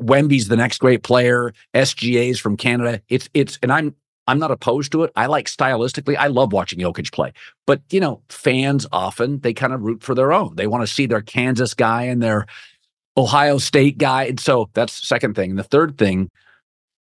[0.00, 1.52] Wemby's the next great player.
[1.74, 3.00] SGA's from Canada.
[3.08, 3.94] It's it's and I'm
[4.28, 5.12] I'm not opposed to it.
[5.16, 6.16] I like stylistically.
[6.16, 7.32] I love watching Jokic play.
[7.66, 10.54] But you know, fans often they kind of root for their own.
[10.54, 12.46] They want to see their Kansas guy and their
[13.16, 14.24] Ohio State guy.
[14.24, 15.50] And so that's the second thing.
[15.50, 16.30] And the third thing,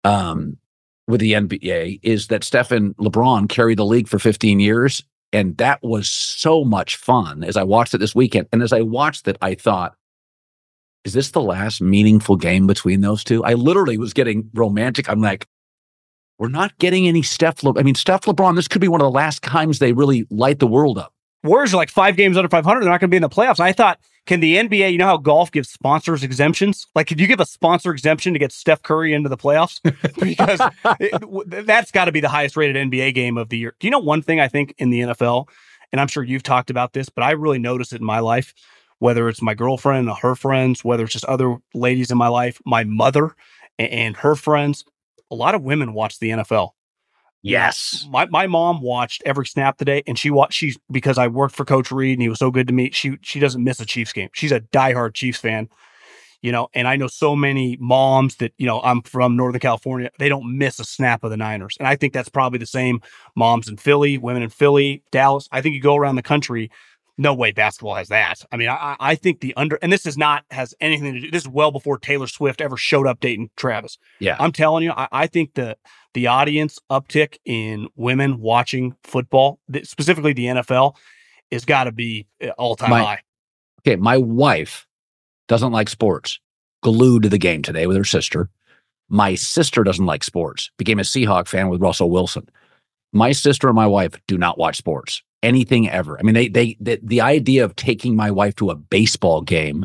[0.04, 0.58] um,
[1.06, 5.02] with the NBA is that Stephen LeBron carried the league for 15 years.
[5.32, 8.48] And that was so much fun as I watched it this weekend.
[8.52, 9.96] And as I watched it, I thought,
[11.04, 13.44] is this the last meaningful game between those two?
[13.44, 15.10] I literally was getting romantic.
[15.10, 15.46] I'm like,
[16.38, 17.62] we're not getting any Steph.
[17.62, 18.56] Le- I mean, Steph LeBron.
[18.56, 21.12] This could be one of the last times they really light the world up.
[21.42, 22.80] Warriors are like five games under 500.
[22.80, 23.60] They're not going to be in the playoffs.
[23.60, 26.86] I thought, can the NBA, you know how golf gives sponsors exemptions?
[26.94, 29.80] Like, could you give a sponsor exemption to get Steph Curry into the playoffs?
[30.20, 30.60] because
[30.98, 33.74] it, that's got to be the highest rated NBA game of the year.
[33.78, 35.48] Do you know one thing I think in the NFL,
[35.92, 38.54] and I'm sure you've talked about this, but I really notice it in my life,
[38.98, 42.84] whether it's my girlfriend, her friends, whether it's just other ladies in my life, my
[42.84, 43.36] mother
[43.78, 44.84] and her friends,
[45.34, 46.70] a lot of women watch the NFL.
[47.42, 48.06] Yes.
[48.08, 50.54] My my mom watched every snap today, and she watched.
[50.54, 52.90] She's because I worked for Coach Reid, and he was so good to me.
[52.92, 54.30] She she doesn't miss a Chiefs game.
[54.32, 55.68] She's a diehard Chiefs fan,
[56.40, 56.68] you know.
[56.72, 58.80] And I know so many moms that you know.
[58.80, 60.10] I'm from Northern California.
[60.18, 63.02] They don't miss a snap of the Niners, and I think that's probably the same.
[63.36, 65.46] Moms in Philly, women in Philly, Dallas.
[65.52, 66.70] I think you go around the country.
[67.16, 68.42] No way basketball has that.
[68.50, 71.30] I mean, I, I think the under, and this is not has anything to do.
[71.30, 73.98] This is well before Taylor Swift ever showed up dating Travis.
[74.18, 74.36] Yeah.
[74.40, 75.76] I'm telling you, I, I think the
[76.14, 80.96] the audience uptick in women watching football, specifically the NFL,
[81.52, 83.20] has got to be eh, all time high.
[83.86, 84.86] Okay, my wife
[85.46, 86.40] doesn't like sports.
[86.82, 88.50] Glued to the game today with her sister.
[89.08, 90.70] My sister doesn't like sports.
[90.78, 92.48] Became a Seahawk fan with Russell Wilson.
[93.12, 95.22] My sister and my wife do not watch sports.
[95.44, 96.18] Anything ever.
[96.18, 99.84] I mean, they they the, the idea of taking my wife to a baseball game,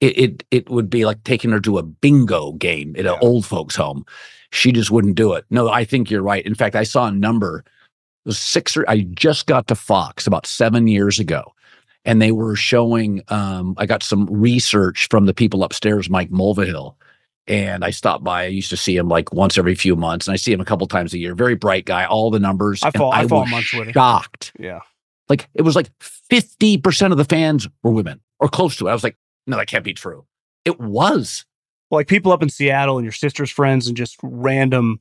[0.00, 3.46] it it, it would be like taking her to a bingo game at an old
[3.46, 4.04] folks' home.
[4.50, 5.44] She just wouldn't do it.
[5.50, 6.44] No, I think you're right.
[6.46, 7.64] In fact, I saw a number.
[8.24, 11.52] It was six or I just got to Fox about seven years ago
[12.04, 16.94] and they were showing um, i got some research from the people upstairs mike mulvihill
[17.46, 20.32] and i stopped by i used to see him like once every few months and
[20.34, 22.88] i see him a couple times a year very bright guy all the numbers I
[22.88, 24.80] and follow- I follow was shocked Yeah.
[25.28, 28.94] Like it was like 50% of the fans were women or close to it i
[28.94, 29.16] was like
[29.46, 30.24] no that can't be true
[30.64, 31.44] it was
[31.90, 34.98] Well, like people up in Seattle and your sister's friends and just random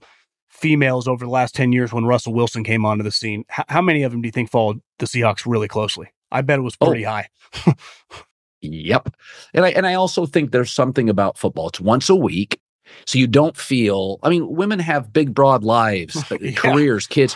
[0.49, 3.43] females over the last 10 years when Russell Wilson came onto the scene.
[3.57, 6.09] H- how many of them do you think followed the Seahawks really closely?
[6.31, 6.87] I bet it was oh.
[6.87, 7.09] pretty Oh.
[7.09, 7.29] high.
[8.61, 9.15] Yep.
[9.53, 11.67] And I and I also think there's something about football.
[11.67, 12.59] It's once a week.
[13.05, 16.51] So you don't feel I mean, women have big, broad lives, Yeah.
[16.51, 17.35] careers, kids.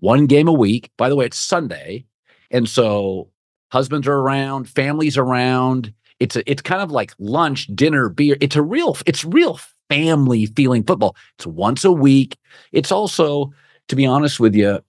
[0.00, 0.90] One game a week.
[0.96, 2.04] By the way, it's Sunday.
[2.50, 3.30] And so
[3.70, 5.92] husbands are around, families around.
[6.20, 8.36] It's a, it's kind of like lunch, dinner, beer.
[8.40, 11.16] It's a real, it's real family feeling football.
[11.38, 12.38] It's once a week.
[12.72, 13.52] It's also,
[13.88, 14.80] to be honest with you,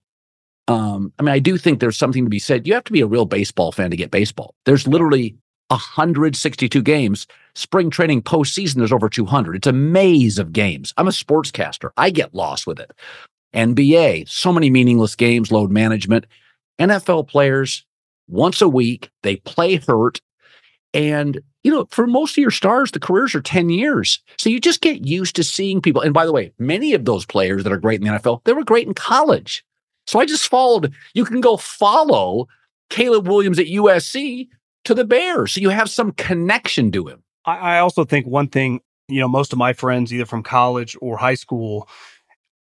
[0.67, 2.67] um, I mean, I do think there's something to be said.
[2.67, 4.53] You have to be a real baseball fan to get baseball.
[4.65, 5.37] There's literally
[5.69, 7.27] 162 games.
[7.55, 9.55] Spring training postseason, there's over 200.
[9.55, 10.93] It's a maze of games.
[10.97, 11.89] I'm a sportscaster.
[11.97, 12.91] I get lost with it.
[13.57, 16.25] NBA, so many meaningless games, load management.
[16.79, 17.85] NFL players,
[18.27, 20.21] once a week, they play hurt.
[20.93, 24.19] And, you know, for most of your stars, the careers are 10 years.
[24.37, 26.01] So you just get used to seeing people.
[26.01, 28.53] And by the way, many of those players that are great in the NFL, they
[28.53, 29.65] were great in college.
[30.05, 30.93] So I just followed.
[31.13, 32.47] You can go follow
[32.89, 34.47] Caleb Williams at USC
[34.85, 35.53] to the Bears.
[35.53, 37.23] So you have some connection to him.
[37.45, 41.15] I, also think one thing, you know, most of my friends, either from college or
[41.17, 41.87] high school,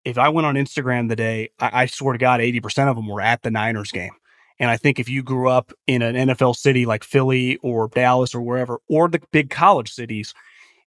[0.06, 3.22] if I went on Instagram today, I, I swear to God, 80% of them were
[3.22, 4.12] at the Niners game.
[4.60, 8.36] And I think if you grew up in an NFL city like Philly or Dallas
[8.36, 10.34] or wherever, or the big college cities,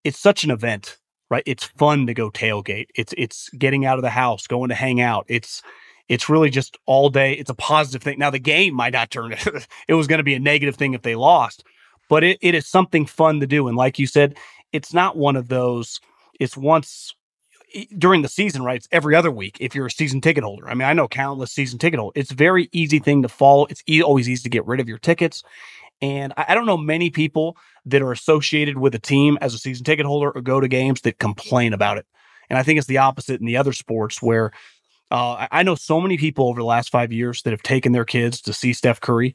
[0.05, 0.99] it's such an event.
[1.31, 1.43] right?
[1.47, 2.89] It's fun to go tailgate.
[2.95, 5.25] It's it's getting out of the house, going to hang out.
[5.29, 5.62] It's
[6.09, 7.33] it's really just all day.
[7.33, 8.19] It's a positive thing.
[8.19, 9.33] Now the game might not turn
[9.89, 11.65] it was going to be a negative thing if they lost,
[12.11, 13.67] but it, it is something fun to do.
[13.67, 14.37] And like you said,
[14.73, 16.01] it's not one of those.
[16.39, 17.15] It's once
[17.97, 18.77] during the season, right?
[18.77, 20.68] It's every other week if you're a season ticket holder.
[20.68, 22.20] I mean, I know countless season ticket holders.
[22.20, 23.66] It's a very easy thing to follow.
[23.66, 25.43] It's e- always easy to get rid of your tickets.
[26.01, 27.57] And I, I, don't know many people
[27.87, 31.03] that are associated with a team as a season ticket holder or go to games
[31.03, 32.07] that complain about it.
[32.51, 34.53] And I think it's the opposite in the other sports where
[35.11, 38.05] uh, I know so many people over the last five years that have taken their
[38.05, 39.35] kids to see Steph Curry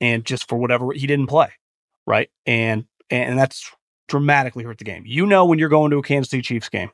[0.00, 1.50] and just for whatever he didn't play.
[2.06, 2.30] Right.
[2.46, 3.70] And, and that's
[4.08, 5.02] dramatically hurt the game.
[5.06, 6.90] You know, when you're going to a Kansas City Chiefs game,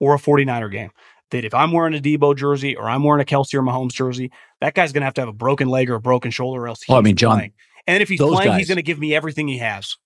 [0.00, 0.90] or a 49er game.
[1.30, 4.32] That if I'm wearing a Deebo jersey or I'm wearing a Kelce or Mahomes jersey,
[4.60, 6.66] that guy's going to have to have a broken leg or a broken shoulder, or
[6.66, 7.52] else he's well, I mean, John, playing.
[7.86, 9.96] And if he's playing, guys, he's going to give me everything he has.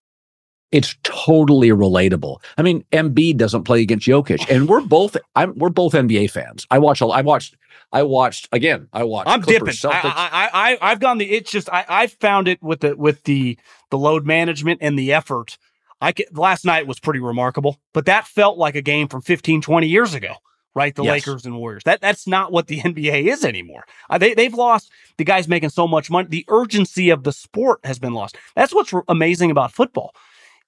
[0.70, 2.42] It's totally relatable.
[2.58, 6.66] I mean, Embiid doesn't play against Jokic, and we're both I'm we're both NBA fans.
[6.70, 7.00] I watch.
[7.00, 7.56] I watched.
[7.92, 8.88] I watched again.
[8.92, 9.30] I watched.
[9.30, 10.00] I'm Clippers, dipping.
[10.04, 11.30] I, I, I I've gone the.
[11.30, 13.56] It's just I I found it with the with the
[13.90, 15.58] the load management and the effort
[16.04, 19.62] I could, last night was pretty remarkable, but that felt like a game from 15,
[19.62, 20.34] 20 years ago,
[20.74, 20.94] right?
[20.94, 21.12] The yes.
[21.12, 21.82] Lakers and Warriors.
[21.84, 23.84] That that's not what the NBA is anymore.
[24.10, 26.28] Uh, they they've lost the guys making so much money.
[26.28, 28.36] The urgency of the sport has been lost.
[28.54, 30.14] That's what's amazing about football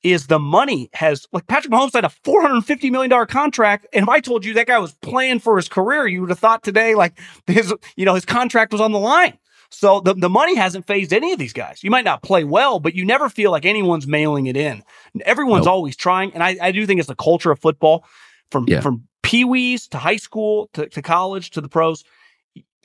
[0.03, 3.87] is the money has like Patrick Mahomes had a four hundred fifty million dollar contract,
[3.93, 6.39] and if I told you that guy was playing for his career, you would have
[6.39, 9.37] thought today like his you know his contract was on the line.
[9.71, 11.83] So the, the money hasn't fazed any of these guys.
[11.83, 14.83] You might not play well, but you never feel like anyone's mailing it in.
[15.25, 15.73] Everyone's nope.
[15.73, 16.33] always trying.
[16.35, 18.05] And I, I do think it's the culture of football
[18.51, 18.81] from, yeah.
[18.81, 22.05] from pee wees to high school to, to college to the pros.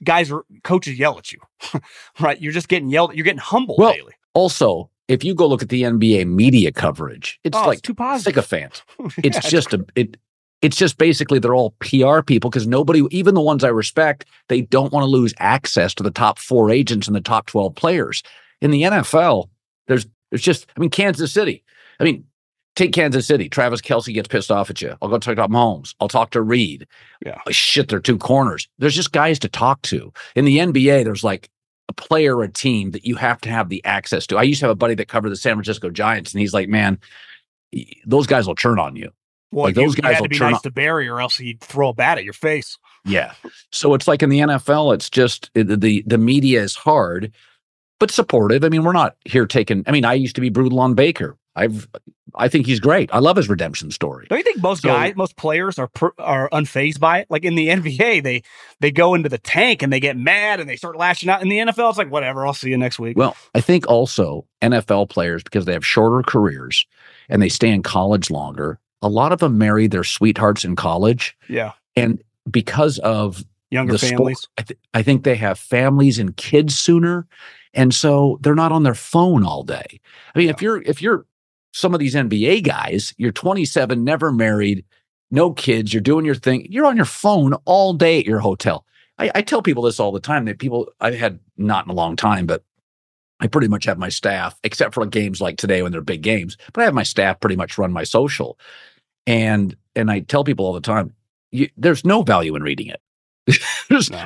[0.04, 1.40] Guys are coaches yell at you,
[2.20, 2.42] right?
[2.42, 3.16] You're just getting yelled at.
[3.16, 4.14] You're getting humbled well, daily.
[4.34, 7.94] Also, if you go look at the NBA media coverage, it's oh, like it's too
[7.94, 8.34] positive.
[8.34, 8.84] sycophant.
[9.24, 10.18] It's yeah, just a it
[10.62, 14.62] it's just basically they're all PR people because nobody, even the ones I respect, they
[14.62, 18.22] don't want to lose access to the top four agents and the top 12 players.
[18.62, 19.50] In the NFL,
[19.88, 21.64] there's there's just, I mean, Kansas City.
[22.00, 22.24] I mean,
[22.76, 23.50] take Kansas City.
[23.50, 24.96] Travis Kelce gets pissed off at you.
[25.02, 25.94] I'll go talk to Mahomes.
[26.00, 26.88] I'll talk to Reid.
[27.26, 27.38] Yeah.
[27.46, 28.68] Oh, shit, they're two corners.
[28.80, 30.14] There's just guys to talk to.
[30.36, 31.50] In the NBA, there's like
[31.90, 34.38] a player, a team that you have to have the access to.
[34.38, 36.70] I used to have a buddy that covered the San Francisco Giants, and he's like,
[36.70, 36.98] man,
[38.06, 39.12] those guys will turn on you.
[39.52, 41.62] Well, like those you, guys you had to be nice to Barry, or else he'd
[41.62, 42.78] throw a bat at your face.
[43.06, 43.34] Yeah.
[43.72, 47.34] So it's like in the NFL, it's just the the media is hard,
[48.00, 48.64] but supportive.
[48.64, 49.84] I mean, we're not here taking.
[49.88, 51.38] I mean, I used to be brutal on Baker.
[51.56, 51.88] I've
[52.34, 53.14] I think he's great.
[53.14, 54.28] I love his redemption story.
[54.30, 57.28] Don't you think most so, guys, most players are are unfazed by it?
[57.30, 58.44] Like in the NBA, they
[58.80, 61.42] they go into the tank and they get mad and they start lashing out.
[61.42, 62.46] In the NFL, it's like whatever.
[62.46, 63.18] I'll see you next week.
[63.18, 66.86] Well, I think also NFL players because they have shorter careers
[67.28, 71.38] and they stay in college longer a lot of them marry their sweethearts in college.
[71.48, 71.74] Yeah.
[71.96, 76.78] And because of younger families, sport, I, th- I, think they have families and kids
[76.78, 77.28] sooner.
[77.74, 80.00] And so they're not on their phone all day.
[80.36, 80.54] I mean, yeah.
[80.54, 81.26] if you're, if you're
[81.74, 84.86] some of these NBA guys, you're 27, never married,
[85.32, 88.86] no kids, you're doing your thing, you're on your phone all day at your hotel.
[89.18, 91.96] I, I tell people this all the time that people I've had not in a
[91.96, 92.64] long time, but
[93.40, 96.58] I pretty much have my staff, except for games like today when they're big games,
[96.74, 98.60] but I have my staff pretty much run my social.
[99.28, 101.14] And and I tell people all the time,
[101.52, 103.02] you, there's no value in reading it.
[104.12, 104.26] no.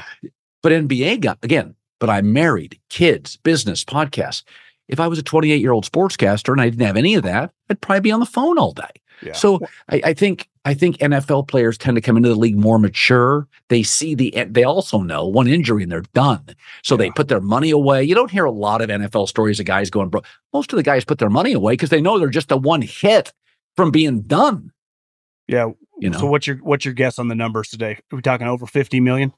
[0.61, 1.75] But NBA got again.
[1.99, 4.43] But I'm married, kids, business, podcast.
[4.87, 7.51] If I was a 28 year old sportscaster and I didn't have any of that,
[7.69, 8.83] I'd probably be on the phone all day.
[9.21, 9.33] Yeah.
[9.33, 9.59] So
[9.89, 13.47] I, I, think I think NFL players tend to come into the league more mature.
[13.69, 16.43] They see the they also know one injury and they're done.
[16.83, 16.97] So yeah.
[16.97, 18.03] they put their money away.
[18.03, 20.25] You don't hear a lot of NFL stories of guys going broke.
[20.53, 22.81] Most of the guys put their money away because they know they're just a one
[22.81, 23.31] hit
[23.75, 24.71] from being done.
[25.47, 25.71] Yeah.
[25.99, 26.19] You know.
[26.19, 27.99] So what's your what's your guess on the numbers today?
[28.11, 29.33] Are we talking over 50 million?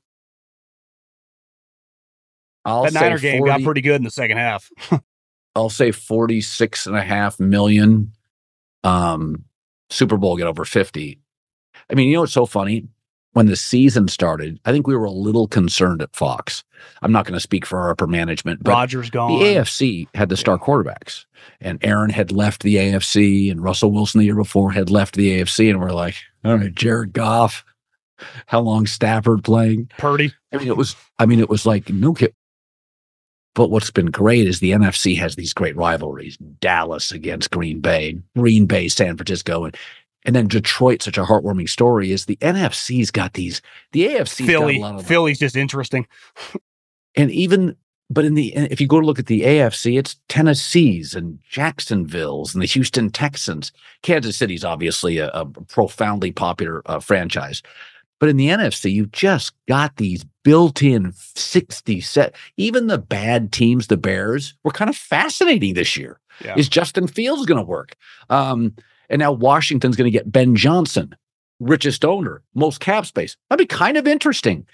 [2.65, 4.69] I'll that Niner game 40, got pretty good in the second half.
[5.55, 8.11] I'll say 46 and a half million.
[8.84, 9.45] Um,
[9.89, 11.19] Super Bowl get over 50.
[11.89, 12.88] I mean, you know what's so funny?
[13.38, 16.64] When the season started, I think we were a little concerned at Fox.
[17.03, 19.38] I'm not going to speak for our upper management, but Rodgers gone.
[19.38, 21.26] The AFC had the star quarterbacks
[21.61, 25.39] and Aaron had left the AFC, and Russell Wilson the year before had left the
[25.39, 27.64] AFC, and we're like, all right, Jared Goff,
[28.47, 29.91] how long Stafford playing?
[29.99, 30.34] Purdy.
[30.51, 30.95] I mean, it was.
[31.19, 32.34] I mean, it was like no kid.
[33.53, 38.18] But what's been great is the NFC has these great rivalries: Dallas against Green Bay,
[38.35, 39.77] Green Bay, San Francisco, and
[40.28, 41.02] and then Detroit.
[41.02, 43.62] Such a heartwarming story is the NFC's got these.
[43.94, 46.06] The AFC Philly, Philly's just interesting.
[47.16, 47.76] and even
[48.10, 52.54] but in the if you go to look at the AFC, it's Tennessee's and Jacksonville's
[52.54, 53.72] and the Houston Texans.
[54.04, 57.64] Kansas City's obviously a, a profoundly popular uh, franchise,
[58.20, 62.36] but in the NFC, you've just got these built-in 60 set.
[62.56, 66.20] Even the bad teams, the Bears, were kind of fascinating this year.
[66.44, 66.56] Yeah.
[66.56, 67.95] Is Justin Fields going to work?
[68.30, 68.74] Um,
[69.09, 71.15] and now Washington's going to get Ben Johnson,
[71.59, 73.35] richest owner, most cap space.
[73.49, 74.65] That'd be kind of interesting.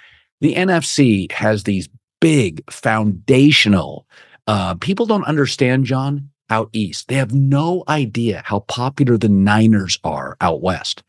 [0.42, 1.90] The NFC has these
[2.20, 4.08] big foundational.
[4.48, 7.08] Uh, people don't understand, John, out east.
[7.08, 11.04] They have no idea how popular the Niners are out west.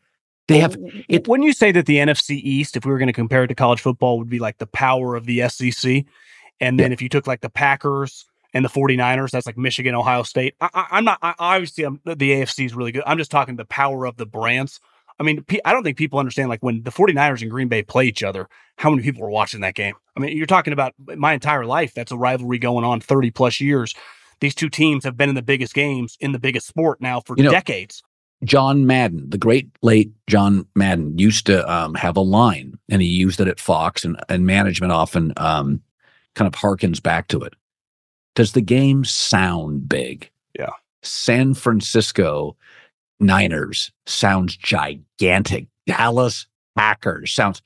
[0.47, 0.77] They have
[1.09, 1.27] it.
[1.27, 3.55] When you say that the NFC East, if we were going to compare it to
[3.55, 6.05] college football, would be like the power of the SEC.
[6.59, 6.93] And then yeah.
[6.93, 8.25] if you took like the Packers
[8.55, 10.55] and the 49ers, that's like Michigan, Ohio State.
[10.61, 13.03] I, am not, I, obviously, I'm, the AFC is really good.
[13.05, 14.79] I'm just talking the power of the brands.
[15.19, 18.05] I mean, I don't think people understand like when the 49ers and Green Bay play
[18.05, 19.95] each other, how many people were watching that game.
[20.15, 21.93] I mean, you're talking about my entire life.
[21.93, 23.93] That's a rivalry going on 30 plus years.
[24.39, 27.35] These two teams have been in the biggest games in the biggest sport now for
[27.37, 28.03] you know, decades.
[28.45, 33.07] John Madden, the great late John Madden, used to um, have a line, and he
[33.07, 35.81] used it at Fox, and, and management often um,
[36.35, 37.53] kind of harkens back to it.
[38.35, 40.29] Does the game sound big?
[40.57, 40.71] Yeah.
[41.01, 42.55] San Francisco
[43.19, 45.67] Niners sounds gigantic.
[45.87, 47.61] Dallas Packers sounds.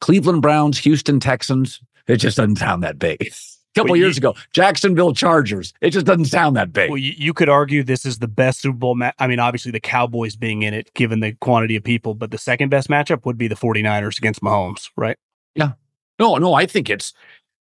[0.00, 3.30] Cleveland Browns, Houston Texans, it just doesn't sound that big A
[3.74, 5.72] couple well, years you, ago, Jacksonville Chargers.
[5.80, 6.90] It just doesn't sound that big.
[6.90, 8.94] Well, you, you could argue this is the best Super Bowl.
[8.94, 12.30] Ma- I mean, obviously the Cowboys being in it, given the quantity of people, but
[12.30, 15.16] the second best matchup would be the 49ers against Mahomes, right?
[15.54, 15.72] Yeah.
[16.18, 17.14] No, no, I think it's,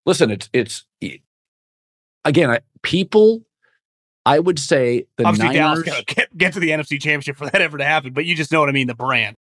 [0.06, 1.22] listen, it's, it's, it,
[2.26, 3.42] again, I, people,
[4.26, 5.84] I would say the obviously Niners.
[5.84, 8.52] Dallas get, get to the NFC Championship for that ever to happen, but you just
[8.52, 9.36] know what I mean, the brand.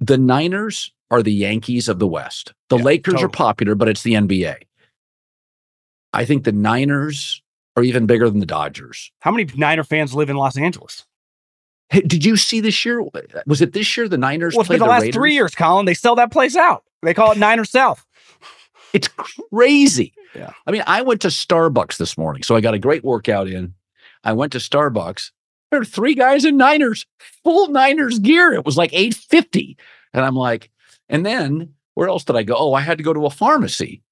[0.00, 2.54] The Niners are the Yankees of the West.
[2.68, 3.26] The yeah, Lakers totally.
[3.26, 4.56] are popular, but it's the NBA.
[6.12, 7.42] I think the Niners
[7.76, 9.12] are even bigger than the Dodgers.
[9.20, 11.04] How many Niner fans live in Los Angeles?
[11.90, 13.02] Hey, did you see this year?
[13.46, 14.54] Was it this year the Niners?
[14.54, 15.14] Well, for the, the last Raiders?
[15.14, 16.84] three years, Colin, they sell that place out.
[17.02, 18.06] They call it Niner South.
[18.92, 20.12] It's crazy.
[20.34, 20.52] Yeah.
[20.66, 23.74] I mean, I went to Starbucks this morning, so I got a great workout in.
[24.24, 25.30] I went to Starbucks.
[25.70, 27.06] There are three guys in Niners,
[27.42, 28.52] full Niners gear.
[28.52, 29.78] It was like 850.
[30.12, 30.70] And I'm like,
[31.08, 32.54] and then where else did I go?
[32.56, 34.02] Oh, I had to go to a pharmacy.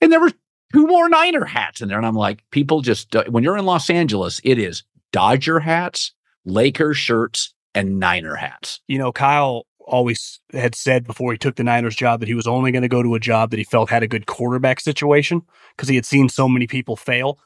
[0.00, 0.32] And there were
[0.72, 1.96] two more Niner hats in there.
[1.96, 6.12] And I'm like, people just, when you're in Los Angeles, it is Dodger hats,
[6.44, 8.80] Lakers shirts, and Niner hats.
[8.86, 12.46] You know, Kyle always had said before he took the Niners job that he was
[12.46, 15.42] only going to go to a job that he felt had a good quarterback situation
[15.76, 17.38] because he had seen so many people fail.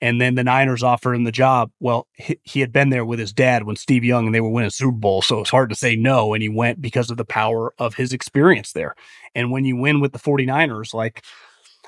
[0.00, 1.70] And then the Niners offered him the job.
[1.80, 4.50] Well, he, he, had been there with his dad when Steve Young and they were
[4.50, 5.22] winning Super Bowl.
[5.22, 6.34] So it's hard to say no.
[6.34, 8.94] And he went because of the power of his experience there.
[9.34, 11.24] And when you win with the 49ers, like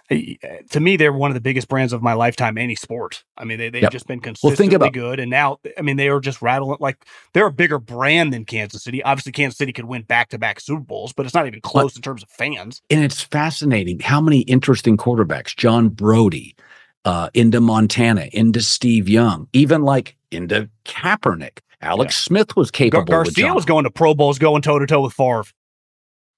[0.09, 3.25] to me, they're one of the biggest brands of my lifetime, any sport.
[3.37, 3.93] I mean, they, they've yep.
[3.93, 5.21] just been consistently well, think about, good.
[5.21, 7.05] And now, I mean, they are just rattling like
[7.35, 9.03] they're a bigger brand than Kansas City.
[9.03, 11.95] Obviously, Kansas City could win back to back Super Bowls, but it's not even close
[11.95, 12.81] in terms of fans.
[12.91, 16.57] And it's fascinating how many interesting quarterbacks, John Brodie,
[17.05, 21.59] uh, into Montana, into Steve Young, even like into Kaepernick.
[21.81, 22.27] Alex yeah.
[22.29, 23.05] Smith was capable.
[23.05, 25.45] Gar- Garcia was going to Pro Bowls, going toe to toe with Favre.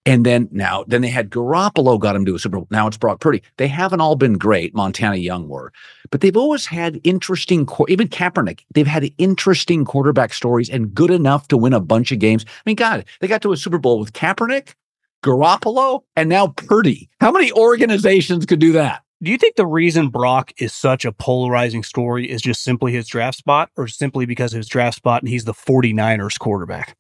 [0.07, 2.69] And then now, then they had Garoppolo got him to a Super Bowl.
[2.71, 3.43] Now it's Brock Purdy.
[3.59, 4.75] They haven't all been great.
[4.75, 5.73] Montana Young were,
[6.11, 7.69] but they've always had interesting.
[7.89, 12.19] Even Kaepernick, they've had interesting quarterback stories and good enough to win a bunch of
[12.19, 12.47] games.
[12.49, 14.75] I mean, God, they got to a Super Bowl with Kaepernick,
[15.23, 17.11] Garoppolo, and now Purdy.
[17.21, 19.03] How many organizations could do that?
[19.23, 23.07] Do you think the reason Brock is such a polarizing story is just simply his
[23.07, 26.97] draft spot or simply because of his draft spot and he's the 49ers quarterback?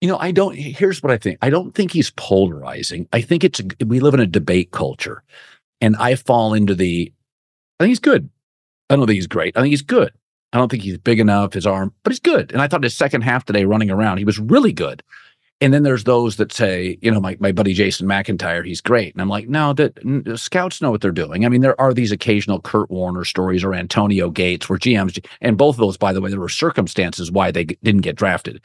[0.00, 0.54] You know, I don't.
[0.54, 1.38] Here's what I think.
[1.42, 3.08] I don't think he's polarizing.
[3.12, 5.22] I think it's we live in a debate culture,
[5.80, 7.12] and I fall into the.
[7.80, 8.28] I think he's good.
[8.90, 9.56] I don't think he's great.
[9.56, 10.12] I think he's good.
[10.52, 12.52] I don't think he's big enough, his arm, but he's good.
[12.52, 15.02] And I thought his second half today running around, he was really good.
[15.60, 19.12] And then there's those that say, you know, my, my buddy Jason McIntyre, he's great.
[19.12, 19.98] And I'm like, no, that
[20.36, 21.44] scouts know what they're doing.
[21.44, 25.58] I mean, there are these occasional Kurt Warner stories or Antonio Gates where GMs, and
[25.58, 28.62] both of those, by the way, there were circumstances why they didn't get drafted.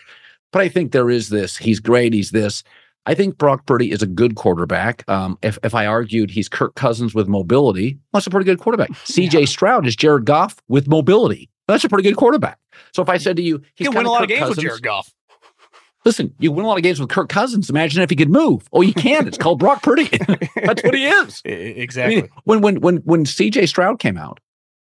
[0.54, 1.58] But I think there is this.
[1.58, 2.14] He's great.
[2.14, 2.64] He's this.
[3.06, 5.04] I think Brock Purdy is a good quarterback.
[5.10, 8.92] Um, if if I argued he's Kirk Cousins with mobility, that's a pretty good quarterback.
[9.04, 9.40] C.J.
[9.42, 9.46] Yeah.
[9.46, 11.50] Stroud is Jared Goff with mobility.
[11.68, 12.60] That's a pretty good quarterback.
[12.94, 14.66] So if I said to you, he's win a lot Kirk of games Cousins, with
[14.66, 15.14] Jared Goff.
[16.06, 17.70] Listen, you win a lot of games with Kirk Cousins.
[17.70, 18.68] Imagine if he could move.
[18.72, 19.28] Oh, you can.
[19.28, 20.06] It's called Brock Purdy.
[20.56, 21.42] That's what he is.
[21.46, 22.18] Exactly.
[22.18, 23.66] I mean, when when when when C.J.
[23.66, 24.40] Stroud came out,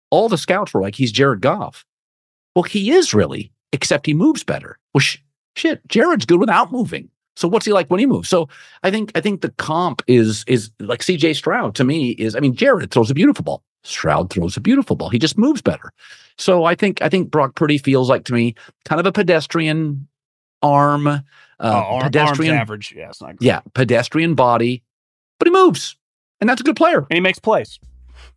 [0.10, 1.86] all the scouts were like, he's Jared Goff.
[2.56, 4.78] Well, he is really, except he moves better.
[4.94, 5.18] Well, sh-
[5.56, 7.10] Shit, Jared's good without moving.
[7.36, 8.30] So what's he like when he moves?
[8.30, 8.48] So
[8.84, 12.40] I think I think the comp is is like CJ Stroud to me is I
[12.40, 13.64] mean Jared throws a beautiful ball.
[13.84, 15.10] Stroud throws a beautiful ball.
[15.10, 15.92] He just moves better.
[16.38, 18.56] So I think I think Brock Purdy feels like to me
[18.86, 20.08] kind of a pedestrian
[20.62, 21.20] arm, uh,
[21.60, 22.94] Oh, arm- pedestrian average.
[22.96, 24.84] Yeah, it's not yeah, pedestrian body,
[25.40, 25.96] but he moves,
[26.40, 27.80] and that's a good player And he makes plays.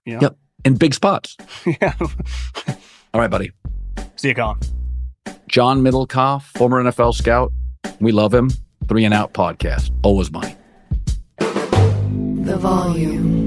[0.04, 0.20] You know?
[0.22, 0.36] Yep.
[0.64, 1.36] in big spots.
[1.66, 1.94] yeah.
[3.14, 3.52] All right, buddy.
[4.16, 4.58] See you, Colin.
[5.48, 7.52] John Middlekauff, former NFL scout.
[8.00, 8.50] We love him.
[8.88, 9.90] Three and Out podcast.
[10.02, 10.56] Always money.
[11.38, 13.46] The volume.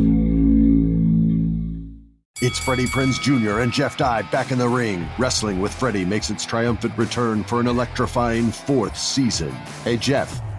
[2.41, 3.59] It's Freddie Prinze Jr.
[3.59, 5.05] and Jeff Dye back in the ring.
[5.17, 9.51] Wrestling with Freddie makes its triumphant return for an electrifying fourth season.
[9.83, 10.41] Hey, Jeff,